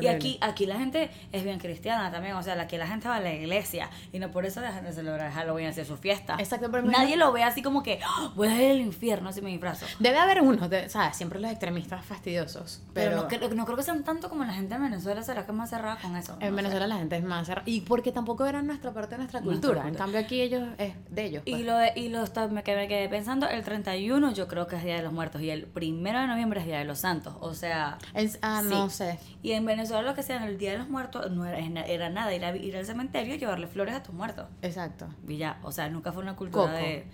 [0.00, 3.16] Y aquí, aquí la gente es bien cristiana también, o sea, aquí la gente va
[3.16, 6.36] a la iglesia y no por eso dejan de celebrar Halloween, hacer su fiesta.
[6.38, 9.40] Exacto, pero Nadie lo ve así como que "Ah, voy a ir al infierno si
[9.42, 9.86] me disfrazo.
[9.98, 11.16] Debe haber uno, de- ¿sabes?
[11.16, 12.82] Siempre los extremistas fastidiosos.
[12.94, 15.44] Pero, Pero, no, creo, no creo que sean tanto como la gente de Venezuela, será
[15.44, 16.32] que es más cerrada con eso.
[16.34, 16.52] en No sé.
[16.56, 17.62] Venezuela la gente es más cerrada.
[17.68, 19.88] Y porque tampoco era nuestra parte de nuestra Nuestra cultura.
[19.88, 21.42] En cambio, aquí ellos es de ellos.
[21.44, 21.64] Y pues.
[21.64, 24.76] lo, de- y lo está- me, quedé, me quedé pensando, el 31 yo creo que
[24.76, 27.34] es Día de los Muertos y el primero de noviembre es Día de los Santos.
[27.40, 28.68] O sea, Es- ah, sí.
[28.70, 29.18] no sé.
[29.42, 32.34] y en Venezuela lo que sea el Día de los Muertos no era, era nada
[32.34, 34.46] ir, a- ir al cementerio y llevarle flores a tus muertos.
[34.62, 35.08] Exacto.
[35.26, 36.76] Y ya, o sea, nunca fue una cultura Coco.
[36.76, 37.06] de...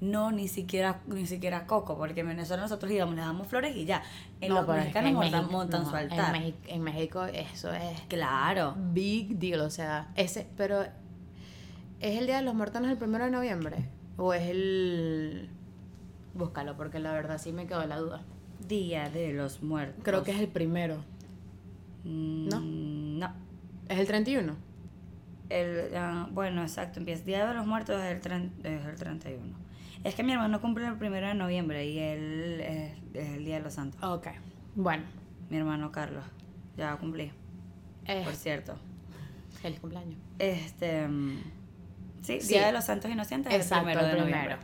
[0.00, 3.84] No, ni siquiera, ni siquiera coco, porque en Venezuela nosotros íbamos, le damos flores y
[3.84, 4.02] ya.
[4.40, 6.32] En los es que mexicanos en montan, México- montan no, su en altar.
[6.32, 8.74] México- en México eso es Claro.
[8.78, 10.82] big deal, o sea, ese, pero
[12.00, 13.88] ¿es el Día de los Muertos no es el primero de noviembre?
[14.16, 15.50] ¿O es el...
[16.32, 18.22] Búscalo, porque la verdad sí me quedó la duda.
[18.66, 20.02] Día de los Muertos.
[20.02, 20.96] Creo que es el primero.
[22.04, 22.60] ¿No?
[22.60, 23.32] No.
[23.88, 24.56] ¿Es el 31?
[25.48, 27.24] El, ah, bueno, exacto, empieza.
[27.24, 29.42] Día de los Muertos es el, tren- es el 31.
[30.04, 33.56] Es que mi hermano cumple el primero de noviembre y él es, es el Día
[33.56, 34.00] de los Santos.
[34.02, 34.28] Ok.
[34.76, 35.02] Bueno.
[35.50, 36.24] Mi hermano Carlos.
[36.76, 37.30] Ya cumplí,
[38.06, 38.76] Eh, por cierto.
[39.60, 40.18] feliz cumpleaños.
[40.38, 41.06] Este.
[41.08, 41.38] mm,
[42.22, 42.48] Sí, Sí.
[42.48, 44.56] Día de los Santos Inocentes es Exacto, el primero el de primero.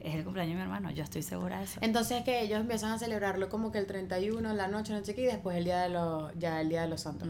[0.00, 1.78] Es el cumpleaños de mi hermano, yo estoy segura de eso.
[1.82, 5.22] Entonces que ellos empiezan a celebrarlo como que el 31, la noche, no sé qué,
[5.22, 7.28] y después el día de los, ya el día de los santos.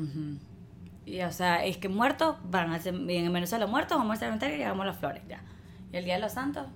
[1.05, 4.19] Y o sea, es que muertos van a ser, bien en Venezuela muertos, vamos al
[4.19, 5.43] cementerio y llevamos las flores, ya.
[5.93, 6.69] Y el Día de los Santos,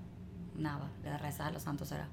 [0.57, 2.09] nada, le rezas a los santos será.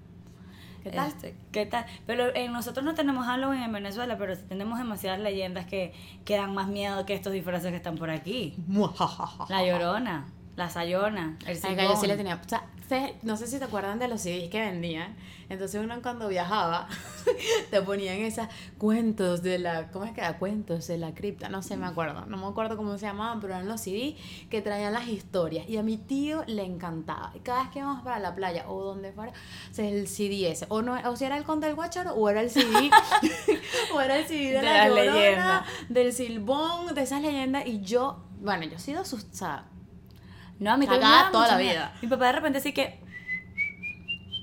[0.83, 1.07] ¿Qué tal?
[1.07, 1.85] Este, ¿Qué tal?
[2.07, 5.93] Pero eh, nosotros no tenemos Halloween en Venezuela, pero sí tenemos demasiadas leyendas que,
[6.25, 8.55] que dan más miedo que estos disfraces que están por aquí.
[9.49, 12.41] La Llorona, la Sayona, el Ay, que yo sí le tenía.
[12.43, 12.63] O sea,
[13.23, 15.15] no sé si te acuerdan de los CDs que vendían.
[15.49, 16.87] Entonces uno cuando viajaba
[17.71, 20.37] te ponían esas cuentos de la, ¿cómo es que era?
[20.37, 22.25] Cuentos de la cripta, no sé, me acuerdo.
[22.25, 24.15] No me acuerdo cómo se llamaban, pero eran los CDs
[24.49, 25.67] que traían las historias.
[25.69, 27.31] Y a mi tío le encantaba.
[27.33, 30.51] Y cada vez que íbamos para la playa o donde fuera, o sea, el CD
[30.51, 30.65] ese.
[30.69, 32.89] O, no, o si era el Conde del Guacharo o era el CD,
[33.93, 35.65] o era el CD de, De la las Llorona, leyendas.
[35.89, 37.65] del Silbón, de esas leyendas.
[37.67, 39.69] Y yo, bueno, yo he sido asustada.
[40.61, 41.71] No, a mí Cagada toda la miedo.
[41.73, 41.93] vida.
[42.01, 42.99] Mi papá de repente así que...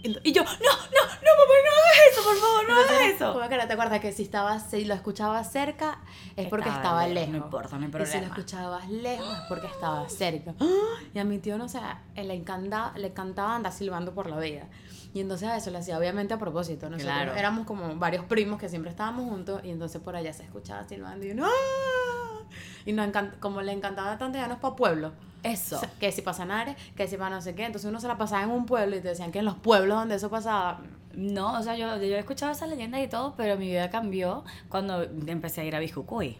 [0.02, 3.32] Y yo, no, no, no, papá, no hagas eso, por favor, no hagas eso.
[3.34, 5.98] ¿Cómo que no te acuerdas que si estabas, si lo escuchabas cerca
[6.36, 8.26] es porque Estaba estaba lejos, no importa, no hay Y si lo problema.
[8.26, 10.54] escuchabas lejos es porque estaba cerca.
[11.14, 11.80] Y a mi tío, no sé,
[12.14, 14.66] le encantaba, le encantaba andar silbando por la vida.
[15.14, 16.88] Y entonces a eso lo hacía obviamente a propósito.
[16.88, 17.34] Nosotros Claro.
[17.34, 21.26] éramos como varios primos que siempre estábamos juntos y entonces por allá se escuchaba silbando
[21.26, 22.42] y uno, ¡ah!
[22.86, 23.08] Y nos
[23.40, 25.12] como le encantaba tanto, ya no es para pueblo.
[25.42, 25.76] Eso.
[25.76, 27.64] O sea, que si para Sanare, que si para no sé qué.
[27.64, 29.96] Entonces uno se la pasaba en un pueblo y te decían que en los pueblos
[29.98, 30.80] donde eso pasaba,
[31.14, 34.44] No, o sea, yo, yo he escuchado esas leyendas y todo, pero mi vida cambió
[34.68, 36.38] cuando empecé a ir a Bijucuy.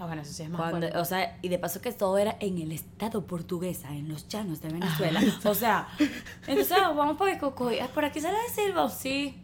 [0.00, 2.36] Ah, bueno, eso sí es más Cuando, o sea, y de paso que todo era
[2.38, 5.20] en el estado portuguesa, en los llanos de Venezuela.
[5.44, 5.88] o sea,
[6.46, 7.80] entonces ah, vamos por Bijucuy.
[7.80, 8.88] Ah, ¿Por aquí sale de Silva?
[8.90, 9.42] Sí.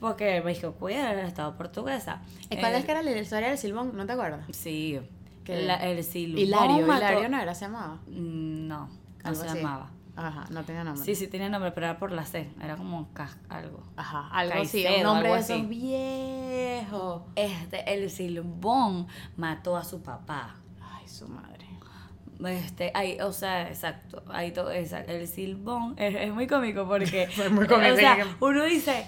[0.00, 2.22] Porque Bijucuy era el estado portuguesa.
[2.50, 3.96] ¿Y ¿Cuál Eh, es que era la historia del Silbón?
[3.96, 4.44] ¿No te acuerdas?
[4.50, 4.98] Sí.
[5.44, 7.94] Que- La- el Silbón Hilario, Hilario no era, se llamaba.
[8.06, 8.88] Mm, No,
[9.24, 9.58] no se así.
[9.58, 9.90] llamaba.
[10.14, 11.04] Ajá, no tenía nombre.
[11.04, 12.50] Sí, sí tenía nombre, pero era por la C.
[12.62, 13.82] Era como cas- algo.
[13.96, 15.66] Ajá, algo así, Caicedo, un nombre algo de esos así.
[15.66, 17.22] viejos.
[17.34, 20.56] Este, el Silbón mató a su papá.
[20.80, 21.52] Ay, su madre.
[22.44, 27.28] Este, ay, o sea, exacto, ahí to- esa- el silbón es, es muy cómico porque,
[27.30, 29.06] Fue muy cómico, o sea, que- uno dice,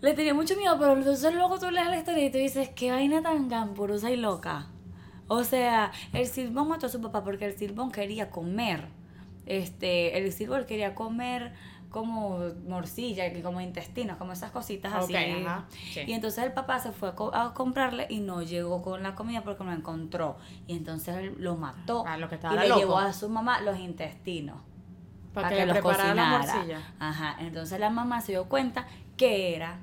[0.00, 2.92] le tenía mucho miedo, pero entonces luego tú lees la historia y tú dices, qué
[2.92, 4.68] vaina tan gamburosa y loca.
[5.28, 8.88] O sea, el silbón mató a su papá porque el silbón quería comer,
[9.46, 11.52] este, el silbón quería comer
[11.90, 15.14] como morcilla, que como intestinos, como esas cositas así.
[15.14, 16.00] Ajá, sí.
[16.06, 19.14] Y entonces el papá se fue a, co- a comprarle y no llegó con la
[19.14, 20.36] comida porque no encontró.
[20.66, 22.80] Y entonces él lo mató Ah, lo que y le loco.
[22.80, 24.56] llevó a su mamá los intestinos.
[25.32, 26.54] Para que, le los preparara la cocinara.
[26.54, 26.94] morcilla.
[26.98, 29.78] Ajá, entonces la mamá se dio cuenta que era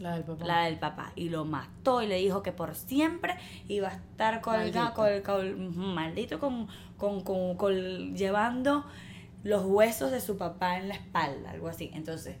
[0.00, 0.44] La del papá.
[0.44, 3.36] la del papá y lo mató y le dijo que por siempre
[3.68, 8.84] iba a estar colgado, col, col- ujú, maldito con, con, con- col- llevando
[9.44, 11.90] los huesos de su papá en la espalda, algo así.
[11.94, 12.36] Entonces,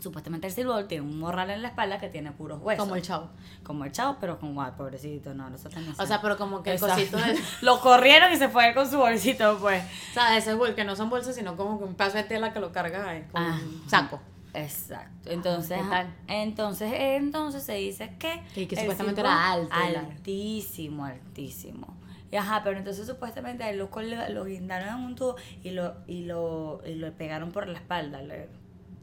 [0.00, 2.84] supuestamente el silbón tiene un morral en la espalda que tiene puros huesos.
[2.84, 3.30] Como el chavo.
[3.62, 5.94] Como el chavo, pero con guay, pobrecito, no, nosotros también.
[5.98, 7.38] O sea, pero como que el cosito de...
[7.62, 9.82] Lo corrieron y se fue él con su bolsito, pues.
[10.10, 12.60] O sea, ese que no son bolsas, sino como que un pedazo de tela que
[12.60, 13.58] lo carga ahí, con Ah.
[13.62, 14.20] un saco.
[14.54, 15.30] Exacto.
[15.30, 16.14] Entonces, ¿qué ajá, tal?
[16.28, 21.96] entonces, entonces se dice que Y que el supuestamente era alto, el- altísimo, altísimo.
[22.30, 23.88] Y ajá, pero entonces supuestamente a él lo,
[24.30, 28.22] lo guindaron en un tubo y lo, y lo, y lo pegaron por la espalda.
[28.22, 28.48] le-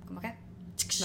[0.07, 0.33] ¿Cómo que?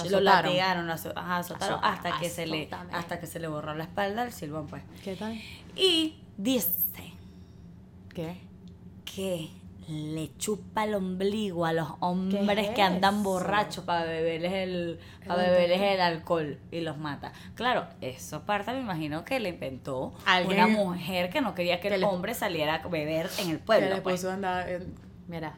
[0.09, 3.73] Lo latigaron, lo ajá, azotaron Azotaron, hasta que se le, hasta que se le borró
[3.75, 4.83] la espalda al silbón, pues.
[5.03, 5.39] ¿Qué tal?
[5.75, 7.13] Y dice
[8.13, 8.37] ¿Qué?
[9.05, 9.49] que
[9.87, 15.43] le chupa el ombligo a los hombres es que andan borrachos para beberles el para
[15.43, 15.93] beberles alcohol.
[15.95, 17.31] el alcohol y los mata.
[17.55, 21.87] Claro, eso parte me imagino que le inventó Alguien- una mujer que no quería que,
[21.87, 23.95] que el le- hombre saliera a beber en el Que pueblo.
[23.95, 24.19] le pues.
[24.21, 24.67] puso andar...
[24.69, 24.93] en-
[25.27, 25.55] Mira,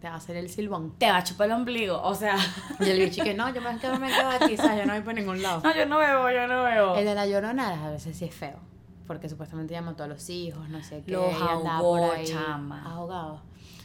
[0.00, 0.94] te va a hacer el silbón.
[0.98, 2.36] Te va a chupar el ombligo, o sea,
[2.80, 4.78] Y el bicho que no, yo me quedo, me quedo aquí, ¿sabes?
[4.78, 5.60] Yo no voy por ningún lado.
[5.62, 6.94] no, yo no bebo, yo no bebo.
[6.96, 8.58] El de la llorona a veces sí es feo.
[9.06, 11.12] Porque supuestamente ya mató a los hijos, no sé qué.
[11.12, 12.24] Los ahogó, por ahí.
[12.26, 12.82] chama.
[12.84, 13.42] Ahogado.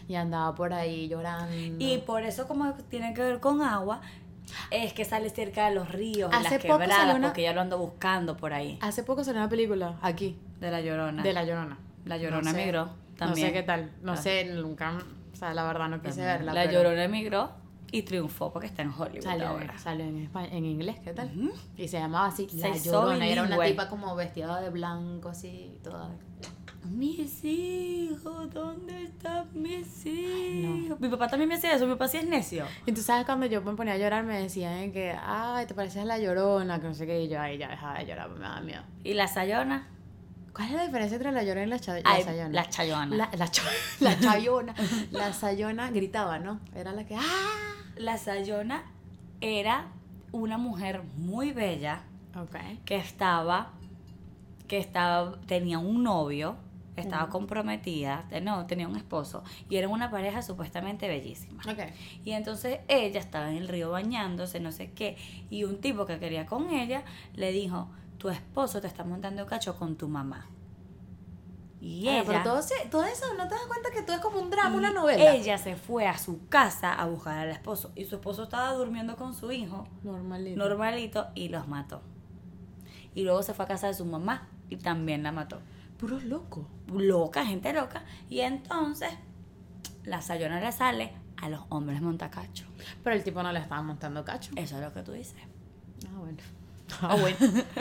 [0.07, 1.51] Y andaba por ahí llorando.
[1.79, 4.01] Y por eso como tiene que ver con agua,
[4.69, 7.53] es que sale cerca de los ríos, Hace las poco quebradas, salió una- porque ya
[7.53, 8.77] lo ando buscando por ahí.
[8.81, 11.23] Hace poco salió una película aquí De la llorona.
[11.23, 11.77] de La Llorona.
[12.05, 13.47] La Llorona No sé- emigró también.
[13.47, 13.91] No sé qué tal.
[14.03, 14.17] No Ah.
[14.17, 14.97] sé, nunca.
[15.33, 16.27] O sea, la verdad no quise También.
[16.37, 16.53] verla.
[16.53, 17.49] La pero Llorona emigró
[17.91, 19.77] y triunfó porque está en Hollywood Salió, ahora.
[19.79, 21.31] salió en, español, en inglés, ¿qué tal?
[21.35, 21.51] Ujú.
[21.77, 23.25] Y se llamaba así La Se Llorona.
[23.27, 26.09] Era una tipa como vestida de blanco, así, toda.
[26.91, 30.99] Mis hijos, ¿dónde están mis hijos?
[30.99, 32.65] Mi papá también me hacía eso, mi papá sí es necio.
[32.85, 36.03] Y tú sabes, cuando yo me ponía a llorar, me decían que, ay, te pareces
[36.03, 37.23] a La Llorona, que no sé qué.
[37.23, 38.83] Y yo, ay, ya dejaba de llorar, me daba miedo.
[39.03, 39.87] ¿Y la Sayona?
[40.53, 42.49] ¿Cuál es la diferencia entre La Llorona y la, cha- la Ay, Sayona?
[42.49, 43.15] la Chayona.
[43.15, 43.51] La, la,
[43.99, 44.75] la Chayona.
[45.11, 46.61] la Sayona gritaba, ¿no?
[46.75, 47.21] Era la que, ¡ah!
[47.97, 48.83] La Sayona
[49.41, 49.87] era
[50.31, 52.03] una mujer muy bella
[52.39, 52.55] Ok.
[52.85, 53.71] que estaba,
[54.67, 56.55] que estaba, tenía un novio,
[57.01, 61.61] estaba comprometida, no, tenía un esposo y era una pareja supuestamente bellísima.
[61.69, 61.79] Ok.
[62.23, 65.17] Y entonces ella estaba en el río bañándose, no sé qué,
[65.49, 67.03] y un tipo que quería con ella
[67.33, 70.47] le dijo, tu esposo te está montando cacho con tu mamá.
[71.81, 74.39] Y Ay, ella, pero todo, todo eso, ¿no te das cuenta que todo es como
[74.39, 75.35] un drama, una novela?
[75.35, 77.91] ella se fue a su casa a buscar al esposo.
[77.95, 80.57] Y su esposo estaba durmiendo con su hijo, Normalito.
[80.57, 82.01] normalito, y los mató.
[83.13, 85.59] Y luego se fue a casa de su mamá y también la mató.
[85.97, 86.65] Puros locos.
[86.93, 88.03] Loca, gente loca.
[88.29, 89.11] Y entonces,
[90.03, 92.65] la sayona le sale a los hombres montacacho.
[93.03, 94.51] Pero el tipo no le estaba montando cacho.
[94.55, 95.35] Eso es lo que tú dices.
[96.07, 96.37] Ah, bueno.
[97.01, 97.37] Ah, bueno.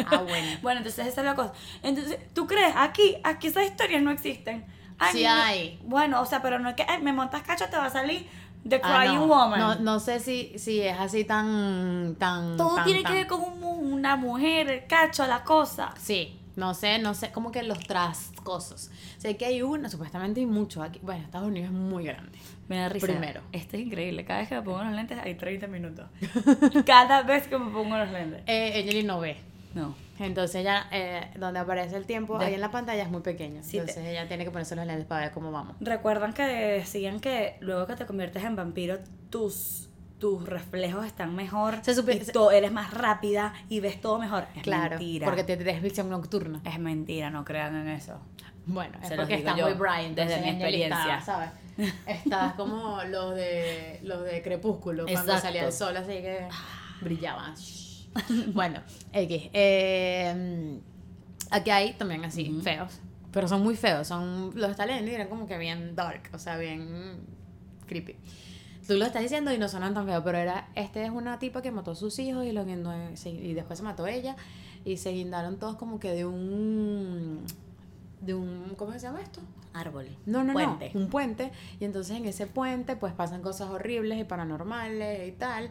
[0.07, 0.49] Ah, bueno.
[0.63, 1.53] Bueno, entonces esa es la cosa.
[1.83, 2.73] Entonces, ¿tú crees?
[2.77, 4.65] Aquí, aquí esas historias no existen.
[5.11, 5.81] Sí ni- hay.
[5.85, 8.27] Bueno, o sea, pero no es que ay, me montas cacho, te va a salir
[8.67, 9.27] The Ah, Crying no.
[9.27, 9.61] Woman.
[9.61, 12.17] No, no sé si, si es así tan.
[12.19, 15.93] tan Todo tan- tiene tan- que ver con un una mujer, el cacho, la cosa.
[15.99, 18.91] Sí, no sé, no sé, como que los trascosos.
[19.19, 21.01] Sé que hay uno, supuestamente hay muchos aquí.
[21.03, 22.39] Bueno, Estados Unidos es muy grande.
[22.69, 23.07] Me da risa.
[23.07, 23.41] Primero.
[23.53, 24.25] Esto es increíble.
[24.25, 26.07] Cada vez que me pongo los lentes hay 30 minutos.
[26.87, 28.43] Cada vez que me pongo los lentes.
[28.47, 29.37] Eh, no ve.
[29.75, 29.95] No.
[30.21, 33.63] Entonces ella, eh, donde aparece el tiempo, De- ahí en la pantalla es muy pequeño.
[33.65, 35.75] Sí, te- Entonces ella tiene que ponerse los lentes para ver cómo vamos.
[35.81, 38.99] Recuerdan que decían que luego que te conviertes en vampiro,
[39.31, 39.89] tus,
[40.25, 41.81] tus reflejos están mejor.
[41.83, 44.47] Se supe- y se- to- eres más rápida y ves todo mejor.
[44.57, 45.27] Es claro, mentira.
[45.27, 46.63] porque te tienes visión nocturna.
[46.65, 48.19] Es mentira, no crean en eso.
[48.65, 50.15] Bueno, es Se porque está muy bright.
[50.17, 51.21] desde mi Angel está, experiencia.
[51.21, 51.51] ¿sabes?
[52.07, 55.43] Estás como los de, los de Crepúsculo, cuando Exacto.
[55.43, 56.49] salía el sol, así que
[57.03, 57.53] brillaban.
[58.55, 58.81] bueno,
[59.13, 59.51] X.
[59.53, 60.81] Eh,
[61.51, 62.63] aquí hay también así, Ujú.
[62.63, 62.99] feos.
[63.31, 64.09] Pero son muy feos.
[64.09, 67.19] Son, los está leyendo y eran como que bien dark, o sea, bien
[67.87, 68.17] creepy.
[68.87, 71.63] Tú lo estás diciendo y no sonan tan feos, pero era, este es una tipa
[71.63, 72.53] que mató a sus hijos y,
[73.17, 74.37] se- y después se mató ella
[74.85, 77.45] y se guindaron todos como que de un,
[78.21, 79.41] de un, ¿cómo se llama esto?
[79.73, 80.13] Árboles.
[80.27, 80.91] No, no, Puente.
[80.95, 81.51] no, un puente.
[81.81, 85.71] Y entonces en ese puente pues pasan cosas horribles y paranormales y tal.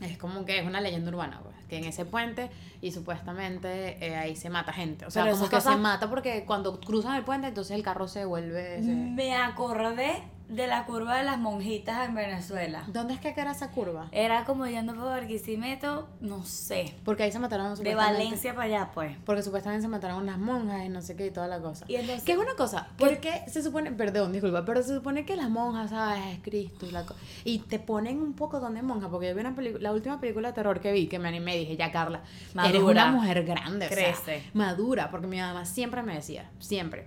[0.00, 4.16] Es como que es una leyenda urbana, pues, que en ese puente y supuestamente eh,
[4.16, 5.06] ahí se mata gente.
[5.06, 8.06] O sea, Pero como que se mata porque cuando cruzan el puente entonces el carro
[8.08, 8.82] se vuelve...
[8.82, 12.84] se- Me acordé de la curva de las monjitas en Venezuela.
[12.88, 14.08] ¿Dónde es que era esa curva?
[14.12, 16.94] Era como yendo por Barquisimeto, no sé.
[17.04, 19.16] Porque ahí se mataron De Valencia para allá, pues.
[19.24, 21.86] Porque supuestamente se mataron unas monjas y no sé qué y toda la cosa.
[21.88, 25.36] Y entonces- Que es una cosa, porque se supone, perdón, disculpa, pero se supone que
[25.36, 26.22] las monjas, ¿sabes?
[26.34, 29.40] Es Cristo y la co- Y te ponen un poco donde monja, porque yo vi
[29.40, 31.90] una película, la última película de terror que vi, que me animé y dije, ya
[31.90, 32.22] Carla,
[32.54, 33.04] eres Madura.
[33.04, 34.42] una mujer grande, o sea, Crece.
[34.52, 37.06] madura, porque mi mamá siempre me decía, siempre,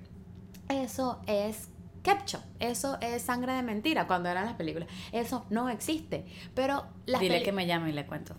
[0.69, 1.69] eso es
[2.05, 7.19] ketchup, eso es sangre de mentira cuando eran las películas, eso no existe, pero las
[7.19, 8.35] Dile que me llame y le cuento.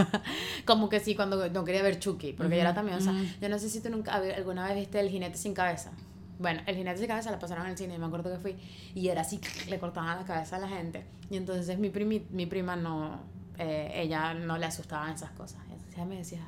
[0.66, 3.48] como que sí, cuando no quería ver Chucky, porque yo era también, o sea, yo
[3.48, 5.90] no sé si tú nunca alguna vez viste El jinete sin cabeza.
[6.38, 8.56] Bueno, El jinete sin cabeza la pasaron en el cine, y me acuerdo que fui,
[8.94, 11.06] y era así, le cortaban la cabeza a la gente.
[11.30, 13.20] Y entonces mi, primi, mi prima no,
[13.56, 15.62] eh, ella no le asustaban esas cosas.
[15.70, 16.40] Entonces ella me decía,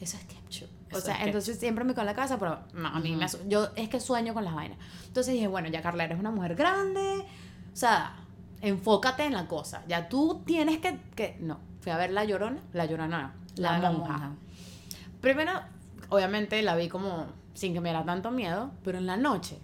[0.00, 0.70] eso es ketchup.
[0.96, 3.36] O sea, entonces siempre me con la cabeza, pero no, a mí me Ujú.
[3.38, 4.78] asu- yo es que sueño con las vainas.
[5.06, 7.24] Entonces dije, bueno, ya Carla, eres una mujer grande,
[7.72, 8.16] o sea,
[8.60, 9.82] enfócate en la cosa.
[9.88, 13.80] Ya tú tienes que, que no, fui a ver La Llorona, La Llorona no, La,
[13.80, 14.30] de monja.
[15.20, 15.52] Primero,
[16.08, 19.58] obviamente la vi como sin que me diera tanto miedo, pero en la noche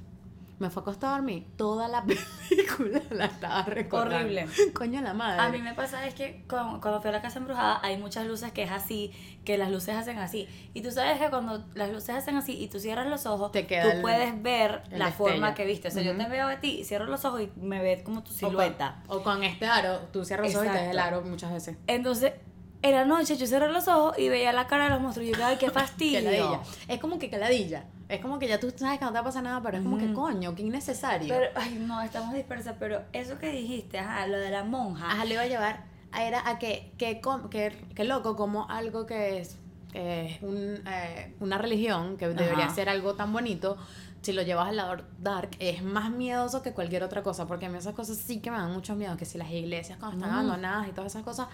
[0.60, 1.46] me fue a acostar a dormir.
[1.56, 2.04] Toda la
[2.48, 4.16] película la estaba recordando.
[4.16, 4.46] Horrible.
[4.72, 5.40] Coño la madre.
[5.42, 8.26] A mí me pasa es que cuando, cuando fui a la casa embrujada hay muchas
[8.26, 9.10] luces que es así,
[9.44, 10.46] que las luces hacen así.
[10.74, 13.66] Y tú sabes que cuando las luces hacen así y tú cierras los ojos, Te
[13.66, 15.12] queda tú el- puedes ver la destello.
[15.30, 15.88] forma que viste.
[15.88, 16.22] O sea, yo Ujú.
[16.22, 19.02] te veo a ti, cierro los ojos y me ves como tu O con- silueta.
[19.08, 21.76] O con, este aro, tú cierras los ojos y te ves el aro muchas veces.
[21.86, 22.34] Entonces,
[22.82, 25.32] en la noche yo cerré los ojos y veía la cara de los monstruos y
[25.32, 26.60] yo ay, qué fastidio.
[26.88, 27.84] Es como que caladilla.
[28.10, 30.06] Es como que ya tú sabes que no te pasa nada, pero es como que
[30.06, 30.14] Ujú.
[30.14, 31.28] coño, qué innecesario.
[31.28, 35.10] Pero, ay, no, estamos dispersas, pero eso que dijiste, ajá, lo de la monja.
[35.12, 37.20] Ajá, le iba a llevar a- era a que, que,
[37.50, 39.56] que, que loco, como algo que es
[39.94, 42.74] eh, un, eh, una religión, que debería Ajá.
[42.74, 43.76] ser algo tan bonito,
[44.22, 47.68] si lo llevas al lado dark, es más miedoso que cualquier otra cosa, porque a
[47.68, 50.30] mí esas cosas sí que me dan mucho miedo, que si las iglesias cuando están
[50.30, 50.34] Mm.
[50.48, 51.46] abandonadas y todas esas cosas,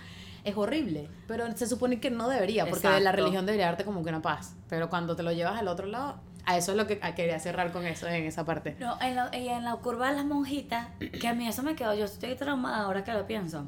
[0.43, 3.17] es horrible, pero se supone que no debería, porque la Exacto.
[3.19, 6.17] religión debería darte como que una paz, pero cuando te lo llevas al otro lado,
[6.47, 8.77] a eso es lo que quería cerrar con eso, en esa parte.
[8.81, 10.89] No, en la, y en la curva de las monjitas,
[11.21, 13.67] que a mí eso me quedó, yo estoy traumada ahora que lo pienso.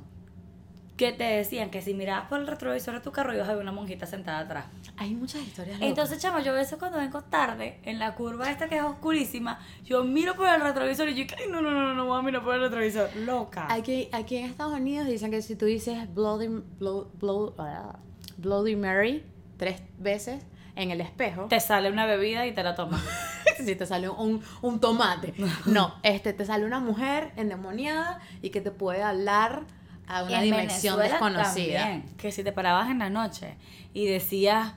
[0.97, 3.63] Que te decían que si mirabas por el retrovisor de tu carro ibas a ver
[3.63, 4.65] una monjita sentada atrás.
[4.97, 5.89] Hay muchas historias locas.
[5.91, 9.61] Entonces, chamo, yo a veces cuando vengo tarde, en la curva esta que es oscurísima,
[9.85, 12.23] yo miro por el retrovisor y yo, ay, no, no, no, no, no voy a
[12.23, 13.15] mirar por el retrovisor.
[13.19, 13.73] Loca.
[13.73, 16.49] Aquí, aquí en Estados Unidos dicen que si tú dices Bloody,
[16.81, 17.97] Blow- ah,
[18.37, 19.25] Bloody Mary
[19.57, 20.43] tres veces
[20.79, 23.03] en el espejo, Te sale una bebida y te la tomas.
[23.65, 25.35] si te sale un, un tomate.
[25.67, 29.63] No, este te sale una mujer endemoniada y que te puede hablar
[30.07, 31.81] a una En dimensión Venezuela desconocida.
[31.81, 33.57] también, que si te parabas en la noche
[33.93, 34.73] y decías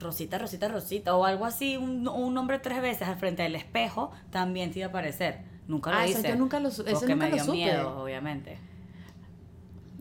[0.00, 4.10] Rosita, Rosita, Rosita, o algo así, un, un nombre tres veces al frente del espejo,
[4.30, 5.38] también te iba a aparecer.
[5.68, 6.18] Nunca lo Ah, hice.
[6.18, 7.56] eso yo nunca lo eso porque nunca me lo dio supe.
[7.56, 8.58] miedo, obviamente.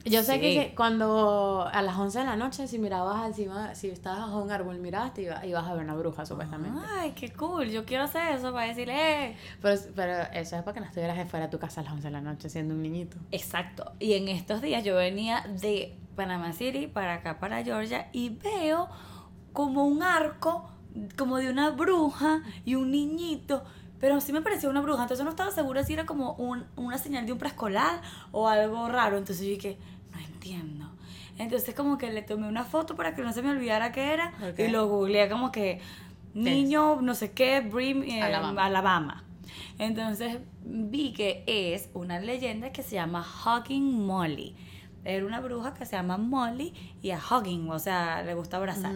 [0.05, 0.39] Yo sé Sí.
[0.41, 4.51] que cuando a las 11 de la noche, si mirabas encima, si estabas bajo un
[4.51, 6.77] árbol, miraste y iba- ibas a ver una bruja, supuestamente.
[6.99, 7.69] Ay, qué cool.
[7.69, 9.37] Yo quiero hacer eso para decirle, eh.
[9.61, 12.07] Pero, pero eso es para que no estuvieras fuera de tu casa a las 11
[12.07, 13.15] de la noche siendo un niñito.
[13.31, 13.93] Exacto.
[13.99, 18.89] Y en estos días yo venía de Panama City para acá, para Georgia, y veo
[19.53, 20.69] como un arco,
[21.17, 23.63] como de una bruja y un niñito.
[23.99, 26.97] Pero sí me pareció una bruja, entonces no estaba segura si era como un- una
[26.97, 28.01] señal de un preescolar
[28.33, 29.17] o algo raro.
[29.17, 29.77] Entonces yo dije,
[30.13, 30.89] no entiendo.
[31.37, 34.33] Entonces como que le tomé una foto para que no se me olvidara qué era
[34.57, 35.81] y lo googleé como que
[36.33, 38.65] niño, no sé qué, Brim, eh, Alabama.
[38.65, 39.23] Alabama.
[39.79, 44.55] Entonces vi que es una leyenda que se llama Hugging Molly.
[45.05, 48.93] Era una bruja que se llama Molly y a Hugging, o sea, le gusta abrazar.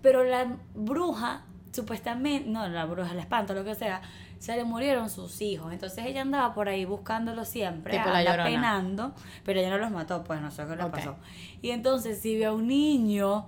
[0.00, 4.00] Pero la bruja, supuestamente, no, la bruja, el espanto, lo que sea,
[4.42, 5.72] se le murieron sus hijos.
[5.72, 8.44] Entonces ella andaba por ahí buscándolo siempre, Tipo la Llorona.
[8.44, 9.14] penando,
[9.44, 11.14] pero ella no los mató, pues no sé qué le pasó.
[11.60, 13.46] Y entonces si ve a un niño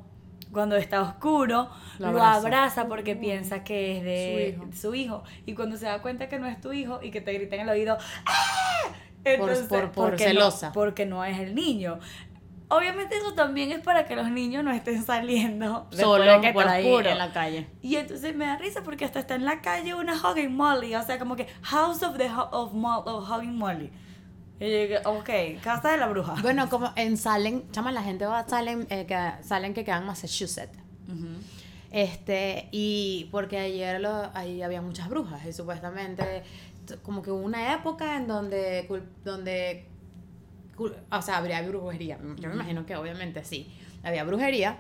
[0.53, 1.69] cuando está oscuro,
[1.99, 2.87] Lo lo, abraza.
[2.87, 4.73] porque piensa que es de Su hijo.
[4.73, 5.25] su hijo.
[5.47, 7.63] Y cuando se da cuenta que no es tu hijo y que te grita en
[7.63, 8.93] el oído, ¡Ah!
[9.25, 10.73] Entonces, por- por porque no- celosa.
[10.73, 11.99] porque no es el niño.
[12.69, 16.67] Obviamente eso también es para que los niños no estén saliendo Solo de que por
[16.67, 17.11] ahí oscuro.
[17.11, 17.69] en la calle.
[17.83, 21.03] Y entonces me da risa porque hasta está en la calle una Hugging Molly, o
[21.03, 23.93] sea, como que House of the of, Mo- of Hugging Molly.
[24.61, 26.37] Y yo digo, ok, casa de la bruja.
[26.41, 29.99] Bueno, como en Salem, chama, la gente va a Salem, eh, que, Salem que queda
[29.99, 30.79] en Massachusetts.
[31.91, 36.43] Este, y porque ayer lo, ahí había muchas brujas y supuestamente
[37.03, 38.89] como que hubo una época en donde,
[39.25, 39.87] donde
[40.79, 42.18] o sea, habría brujería.
[42.39, 43.72] Yo me imagino que obviamente sí,
[44.03, 44.79] había brujería.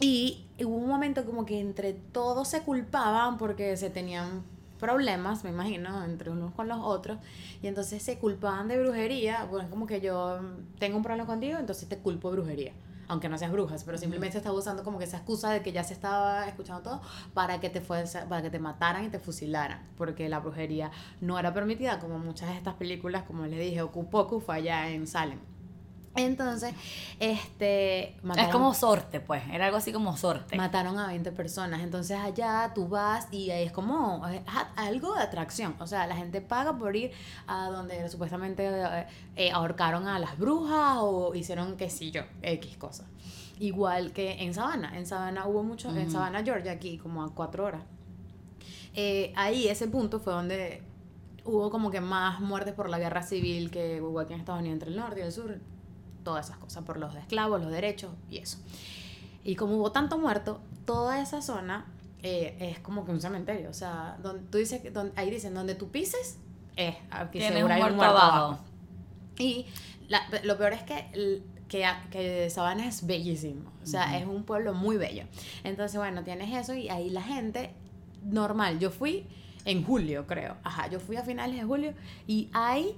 [0.00, 4.42] Y hubo un momento como que entre todos se culpaban porque se tenían
[4.80, 7.18] problemas, me imagino, entre unos con los otros.
[7.62, 9.44] Y entonces se culpaban de brujería.
[9.44, 10.40] Bueno, es como que yo
[10.78, 12.72] tengo un problema contigo, entonces te culpo de brujería.
[13.12, 15.84] Aunque no seas brujas, pero simplemente estaba usando como que esa excusa de que ya
[15.84, 17.02] se estaba escuchando todo
[17.34, 19.86] para que te fuese, para que te mataran y te fusilaran.
[19.98, 20.90] Porque la brujería
[21.20, 25.06] no era permitida, como muchas de estas películas, como les dije, Okupoku fue allá en
[25.06, 25.38] Salem.
[26.14, 26.74] Entonces,
[27.20, 28.16] este.
[28.36, 30.56] Es como sorte, pues, era algo así como sorte.
[30.56, 31.80] Mataron a 20 personas.
[31.80, 34.42] Entonces allá tú vas y ahí es como es
[34.76, 35.74] algo de atracción.
[35.80, 37.12] O sea, la gente paga por ir
[37.46, 38.70] a donde supuestamente
[39.36, 43.06] eh, ahorcaron a las brujas o hicieron qué sé yo, X cosas.
[43.58, 44.98] Igual que en Savannah.
[44.98, 46.10] En Savannah hubo mucho, en Ujú.
[46.10, 47.82] Savannah, Georgia, aquí como a cuatro horas.
[48.94, 50.82] Eh, ahí ese punto fue donde
[51.44, 54.74] hubo como que más muertes por la guerra civil que hubo aquí en Estados Unidos
[54.74, 55.58] entre el norte y el sur.
[56.24, 58.58] Todas esas cosas, por los esclavos, los derechos y eso.
[59.44, 61.86] Y como hubo tanto muerto, toda esa zona
[62.22, 63.68] eh, es como que un cementerio.
[63.70, 66.38] O sea, donde, tú dices, donde, ahí dicen, donde tú pises,
[66.76, 68.58] es aquí Tienes seguro un hay muerto abajo.
[69.38, 69.66] Y
[70.08, 73.72] la- lo peor es que, que, que Sabana es bellísimo.
[73.82, 74.14] O sea, Ujú.
[74.16, 75.24] es un pueblo muy bello.
[75.64, 77.74] Entonces, bueno, tienes eso y ahí la gente
[78.22, 78.78] normal.
[78.78, 79.26] Yo fui
[79.64, 80.56] en julio, creo.
[80.62, 81.94] Ajá, yo fui a finales de julio
[82.26, 82.96] y hay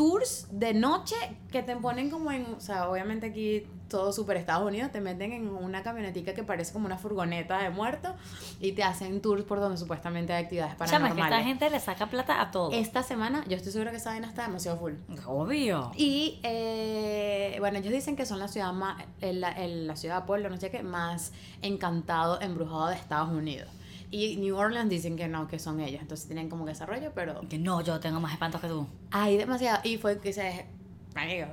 [0.00, 1.14] tours de noche
[1.52, 5.32] que te ponen como en, o sea, obviamente aquí todo super Estados Unidos, te meten
[5.32, 8.12] en una camionetica que parece como una furgoneta de muertos
[8.60, 11.28] y te hacen tours por donde supuestamente hay actividades Chama, es paranormales.
[11.34, 12.70] que esta gente le saca plata a todo.
[12.72, 14.94] Esta semana, yo estoy segura que esa vaina está demasiado full.
[15.26, 15.92] Obvio.
[15.96, 20.48] Y eh, bueno, ellos dicen que son la ciudad más, el- el- la ciudad pueblo,
[20.48, 23.68] no sé qué, más encantado, embrujado de Estados Unidos.
[24.10, 26.00] Y New Orleans dicen que no, que son ellos.
[26.02, 28.86] Entonces tienen como que desarrollo, pero Que no, yo tengo más espantos que tú.
[29.12, 29.80] hay demasiado.
[29.84, 30.66] Y fue que se.
[31.14, 31.46] Amigo.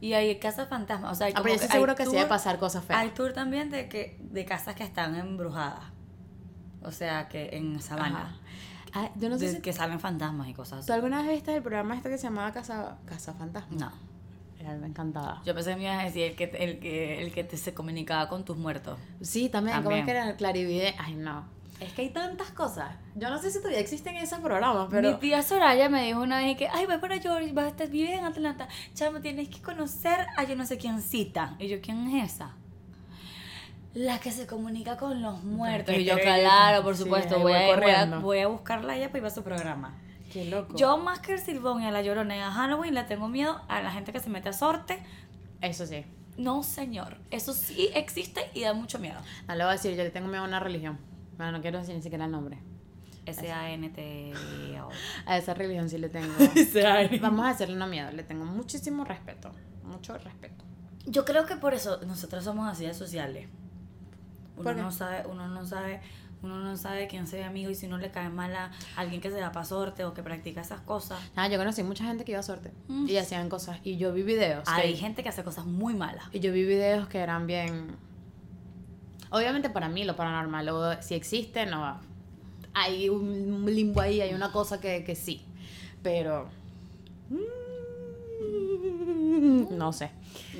[0.00, 1.12] Y hay casas fantasmas.
[1.12, 2.84] O sea, hay Ah, como pero yo estoy seguro que sí debe tour- pasar cosas
[2.84, 3.00] feas.
[3.00, 5.84] Hay tour también de que de casas que están embrujadas.
[6.82, 8.38] O sea, que en Sabana.
[8.92, 9.60] Ah, yo no sé de si.
[9.62, 11.00] que salen fantasmas y cosas ¿Tú así.
[11.00, 13.74] alguna vez viste el programa este que se llamaba Casa, Casa Fantasma?
[13.78, 13.92] No.
[14.58, 15.40] Era encantada.
[15.46, 17.72] Yo pensé que me ibas a decir el que, el que, el que te se
[17.72, 18.98] comunicaba con tus muertos.
[19.22, 19.76] Sí, también.
[19.78, 20.04] ¿Cómo es También.
[20.06, 20.94] que era el Clarivide?
[20.98, 21.44] Ay, no.
[21.82, 22.94] Es que hay tantas cosas.
[23.16, 25.10] Yo no sé si todavía existen esos programas, pero.
[25.10, 27.88] Mi tía Soraya me dijo una vez que, ay, voy para Georgia, vas a estar
[27.88, 28.68] vive en Atlanta.
[28.94, 31.56] Chamo, tienes que conocer a yo no sé quién cita.
[31.58, 32.54] Y yo, ¿quién es esa?
[33.94, 35.94] La que se comunica con los muertos.
[35.96, 39.18] Y yo, claro, por supuesto, voy, voy a, voy, a, voy a buscarla ella para
[39.18, 39.98] ir a su programa.
[40.32, 40.76] Qué loco.
[40.76, 43.60] Yo más que el silbón y a la llorona y a Halloween le tengo miedo
[43.68, 45.02] a la gente que se mete a sorte.
[45.60, 46.06] Eso sí.
[46.36, 47.18] No, señor.
[47.30, 49.18] Eso sí existe y da mucho miedo.
[49.48, 50.98] No le voy a decir, yo le tengo miedo a una religión.
[51.36, 52.58] Bueno, no quiero decir ni siquiera el nombre.
[53.26, 54.88] S-A-N-T-O.
[55.26, 56.32] A esa religión sí le tengo.
[57.20, 58.10] Vamos a hacerle una miedo.
[58.12, 59.50] Le tengo muchísimo respeto.
[59.84, 60.64] Mucho respeto.
[61.06, 63.48] Yo creo que por eso nosotros somos así de sociales.
[64.56, 66.00] Uno no sabe, uno no sabe,
[66.42, 69.30] uno no sabe quién sea amigo y si uno le cae mal a alguien que
[69.30, 71.18] se da pa' sorte o que practica esas cosas.
[71.34, 73.08] Ah, yo conocí mucha gente que iba a suerte Mm.
[73.08, 73.80] y hacían cosas.
[73.82, 74.64] Y yo vi videos.
[74.64, 76.24] que- Hay gente que hace cosas muy malas.
[76.32, 77.96] Y yo vi videos que eran bien.
[79.32, 81.98] Obviamente para mí lo paranormal, o si existe, no.
[82.74, 85.42] Hay un limbo ahí, hay una cosa que, que sí.
[86.02, 86.48] Pero.
[87.30, 87.38] mm,
[89.76, 90.10] No sé.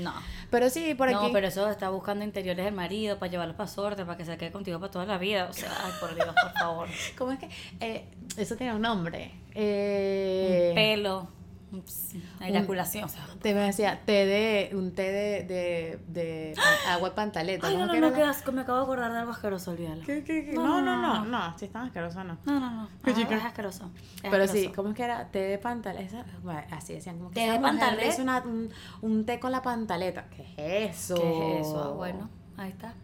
[0.00, 0.12] No.
[0.50, 1.26] Pero sí, por aquí.
[1.26, 4.36] No, pero eso está buscando interiores del marido para llevarlos para sorte, para que se
[4.36, 5.48] quede contigo para toda la vida.
[5.50, 6.88] O sea, ay, por Dios, por favor.
[7.18, 7.48] ¿Cómo es que.?
[7.80, 8.04] Eh,
[8.36, 9.30] eso tiene un nombre.
[9.54, 11.28] Eh, Pelo,
[11.72, 13.04] ups, eyaculación.
[13.04, 14.70] O sea, Te me decía té de.
[14.76, 15.42] Un té de.
[15.44, 16.54] de, de
[16.88, 17.66] agua de pantaleta.
[17.66, 19.70] Ay, ¿cómo no, que no, no, qué asco, me acabo de acordar de algo asqueroso,
[19.70, 20.02] olvídalo.
[20.04, 20.52] ¿Qué, qué, qué?
[20.52, 22.38] No, No, no, no, no, no, si están asquerosos, no.
[22.44, 22.88] No, no, no.
[23.06, 23.90] Es asqueroso.
[24.22, 24.76] es Pero sí, asqueroso.
[24.76, 25.28] ¿cómo es que era?
[25.30, 26.24] Té de pantaleta.
[26.42, 27.16] Bueno, así decían.
[27.18, 28.06] Como que Té de pantaleta.
[28.06, 28.70] hizo una- un,
[29.00, 30.26] un té con la pantaleta.
[30.28, 31.14] ¿Qué es eso?
[31.14, 31.82] ¿Qué es eso?
[31.92, 32.94] Ah, bueno, ahí está.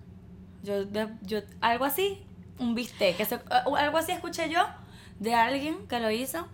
[0.63, 2.23] Yo, de- yo, algo así,
[2.59, 3.17] un bistec.
[3.17, 3.41] Que se- eh,
[3.79, 4.61] algo así escuché yo
[5.21, 6.47] de alguien que lo hizo.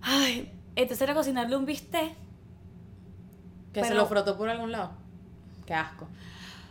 [0.00, 2.14] Ay, entonces era cocinarle un bistec.
[3.72, 4.92] Que se lo frotó por algún lado.
[5.66, 6.08] Qué asco.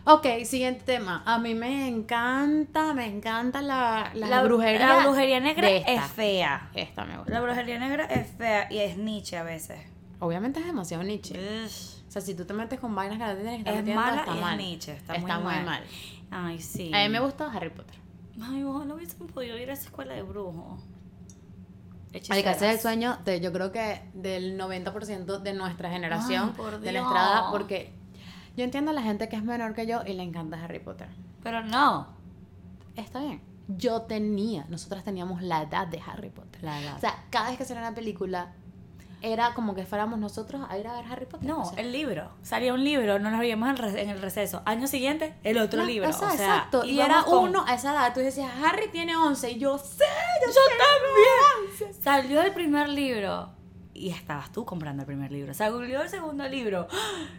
[0.03, 1.21] Ok, siguiente tema.
[1.25, 4.87] A mí me encanta, me encanta la, la, brujería.
[4.87, 6.69] La brujería negra es fea.
[6.73, 7.31] Esta me gusta.
[7.31, 9.79] La brujería negra es fea y es Nietzsche a veces.
[10.19, 11.35] Obviamente es demasiado Nietzsche.
[11.35, 12.01] Ugh.
[12.07, 14.01] O sea, si tú te metes con vainas que te tienes que estar Es metiendo,
[14.01, 14.59] mala está y es mal.
[14.59, 15.65] Está Está, muy muy mal.
[15.65, 15.83] mal.
[16.31, 16.91] Ay, sí.
[16.93, 17.95] A mí me gusta Harry Potter.
[18.41, 20.81] Ay, ojalá hubiesen podido ir a esa escuela de brujos.
[22.29, 26.81] Al que hace el sueño de, yo creo que del 90% de nuestra generación, Ay,
[26.81, 27.93] de nuestra edad, porque
[28.57, 31.07] yo entiendo a la gente que es menor que yo y le encanta Harry Potter.
[31.41, 32.07] Pero no.
[32.95, 33.41] Está bien.
[33.69, 36.61] Yo tenía, nosotras teníamos la edad de Harry Potter.
[36.61, 36.97] La edad.
[36.97, 38.53] O sea, cada vez que salía una película,
[39.21, 41.47] era como que fuéramos nosotros a ir a ver Harry Potter.
[41.47, 42.31] No, O sea, el libro.
[42.41, 44.61] Salía un libro, no nos veíamos en, el receso.
[44.65, 46.09] Año siguiente, el otro libro.
[46.09, 46.85] o sea, o sea, exacto.
[46.85, 48.13] Y era con- uno a esa edad.
[48.13, 49.51] Tú decías, Harry tiene 11.
[49.51, 50.03] Y yo, sí,
[50.45, 50.61] yo, Yo
[51.77, 52.03] también.
[52.03, 53.49] Salió el primer libro.
[53.93, 55.53] Y estabas tú comprando el primer libro.
[55.53, 56.87] Salió el segundo libro.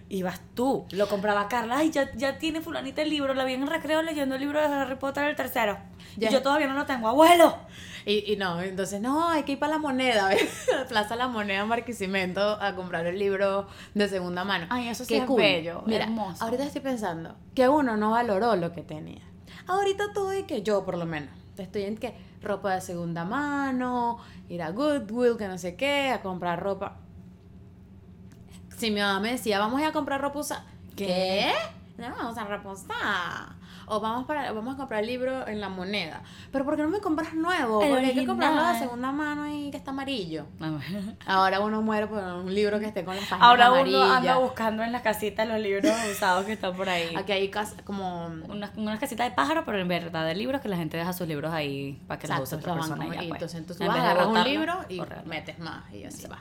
[0.09, 0.87] Ibas tú.
[0.93, 1.79] Lo compraba Carla.
[1.79, 3.35] Ay, ya, ya tiene fulanita el libro.
[3.35, 5.79] La vi en el recreo leyendo el libro de Harry Potter, el tercero.
[6.17, 7.09] Y yo todavía no lo tengo.
[7.09, 7.57] ¡Abuelo!
[8.05, 10.31] Y, y no, entonces, no, hay que ir para la moneda.
[10.89, 14.67] Plaza La Moneda, Marquisimiento, a comprar el libro de segunda mano.
[14.71, 16.43] Ay, eso sí Qué es bello, Mira, hermoso.
[16.45, 19.23] ahorita estoy pensando que uno no valoró lo que tenía.
[19.67, 24.19] Ahorita todo y que yo, por lo menos, estoy en que ropa de segunda mano,
[24.49, 26.97] ir a Goodwill, que no sé qué, a comprar ropa.
[28.77, 30.65] Si mi mamá me decía, vamos a ir a comprar ropa usada.
[30.97, 31.07] ¿Qué?
[31.07, 31.53] ¿Qué?
[32.09, 33.57] No vamos a usada.
[33.87, 36.23] O vamos, para, vamos a comprar el libro en la moneda.
[36.51, 37.81] Pero ¿por qué no me compras nuevo?
[37.81, 40.47] Porque hay que comprarlo de segunda mano y que está amarillo.
[41.27, 44.11] Ahora uno muere por un libro que esté con las páginas Ahora uno amarillas.
[44.19, 47.15] anda buscando en las casitas los libros usados que están por ahí.
[47.17, 48.27] Aquí hay cas- como...
[48.49, 51.27] Unas, unas casitas de pájaro, pero en verdad de libros que la gente deja sus
[51.27, 53.05] libros ahí para que los use Exacto, otra persona.
[53.07, 53.43] y y pues.
[53.43, 55.25] entonces, entonces En tú vas, vez de agarras un libro y correrlo.
[55.29, 56.39] metes más y así va.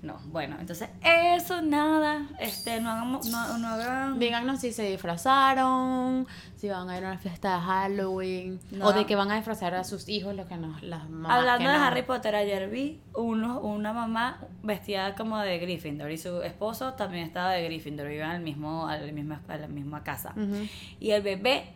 [0.00, 4.18] No, bueno, entonces eso, nada, este, no hagamos, no, no hagan...
[4.20, 6.26] Díganos si se disfrazaron,
[6.56, 8.86] si van a ir a una fiesta de Halloween, No.
[8.86, 11.64] o de que van a disfrazar a sus hijos, los que nos, las mamás Hablando
[11.64, 11.84] que de no.
[11.84, 17.24] Harry Potter, ayer vi uno, una mamá vestida como de Gryffindor y su esposo también
[17.24, 20.32] estaba de Gryffindor, vivían al mismo, a la misma, a la misma casa.
[21.00, 21.74] Y el bebé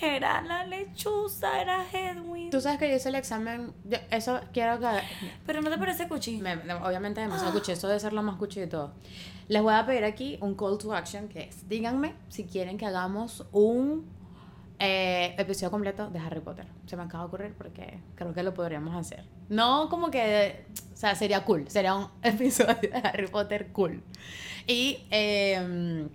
[0.00, 2.50] era la lechuza, era Hedwig.
[2.50, 4.86] Tú sabes que yo hice el examen, yo- eso quiero que...
[5.46, 6.38] Pero no te parece cuchi.
[6.38, 8.92] me- me- obviamente demasiado cuchi, eso debe ser lo más cuchi de todo.
[9.48, 12.86] Les voy a pedir aquí un call to action que es, díganme si quieren que
[12.86, 14.06] hagamos un
[14.78, 16.66] eh, episodio completo de Harry Potter.
[16.86, 19.24] Se me acaba de ocurrir porque creo que lo podríamos hacer.
[19.48, 24.02] No como que, o sea, sería cool, sería un episodio de Harry Potter cool.
[24.66, 26.06] Y, eh,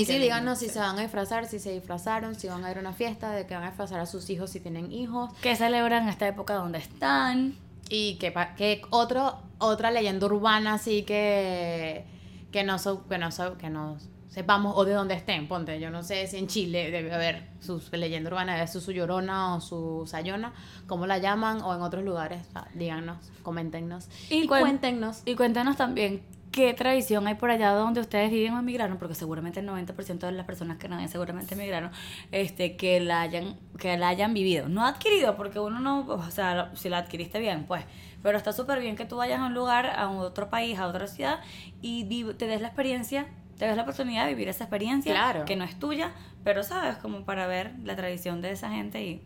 [0.00, 2.70] y sí, Qué díganos si se van a disfrazar, si se disfrazaron, si van a
[2.70, 5.32] ir a una fiesta, de que van a disfrazar a sus hijos si tienen hijos.
[5.42, 7.54] Que celebran esta época donde están.
[7.88, 12.04] Y que, que otro, otra leyenda urbana así que,
[12.52, 13.96] que, no, so- que, no, so- que no
[14.28, 15.48] sepamos o de dónde estén.
[15.48, 18.92] Ponte, yo no sé si en Chile debe haber su leyenda urbana, debe ser su
[18.92, 20.52] llorona o su sayona,
[20.86, 22.46] cómo la llaman, o en otros lugares.
[22.48, 25.22] O sea, díganos, coméntenos y, Y cuéntenos.
[25.24, 26.22] Y cuéntanos también
[26.52, 30.32] qué tradición hay por allá donde ustedes viven o emigraron, porque seguramente el 90% de
[30.32, 31.90] las personas que nadie seguramente emigraron,
[32.32, 34.68] este, que la hayan, que la hayan vivido.
[34.68, 37.84] No adquirido, porque uno no, o sea, si la adquiriste bien, pues.
[38.22, 41.06] Pero está súper bien que tú vayas a un lugar, a otro país, a otra
[41.06, 41.40] ciudad,
[41.80, 43.26] y te des la experiencia,
[43.58, 45.44] te des la oportunidad de vivir esa experiencia, Claro.
[45.44, 46.12] que no es tuya,
[46.44, 49.22] pero sabes, como para ver la tradición de esa gente y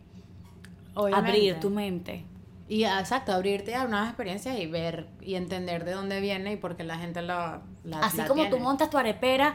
[0.93, 1.29] Obviamente.
[1.29, 2.23] abrir tu mente.
[2.67, 6.55] Y ah, exacto, abrirte a nuevas experiencias y ver y entender de dónde viene y
[6.57, 8.55] por qué la gente la, la Así la como tiene.
[8.57, 9.53] tú montas tu arepera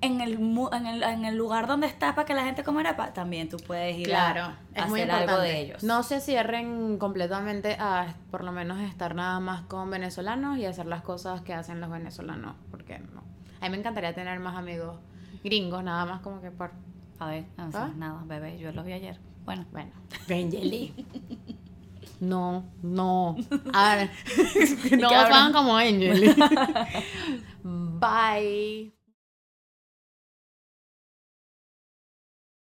[0.00, 0.34] en el,
[0.72, 3.56] en el, en el lugar donde estás para que la gente coma arepa, también tú
[3.58, 5.32] puedes ir Claro, a, es a muy hacer importante.
[5.32, 5.82] algo de ellos.
[5.82, 10.86] No se cierren completamente a por lo menos estar nada más con venezolanos y hacer
[10.86, 13.24] las cosas que hacen los venezolanos, porque no.
[13.60, 14.96] A mí me encantaría tener más amigos
[15.44, 16.70] gringos, nada más como que por...
[17.18, 17.90] A ver, no ¿Ah?
[17.96, 19.18] nada, bebé, yo los vi ayer.
[19.44, 19.90] Bueno, Bueno,
[20.30, 20.94] Angeli.
[22.20, 23.36] No, no.
[23.72, 24.10] A ver,
[24.98, 26.34] no van como Angeli.
[27.62, 28.97] Bye.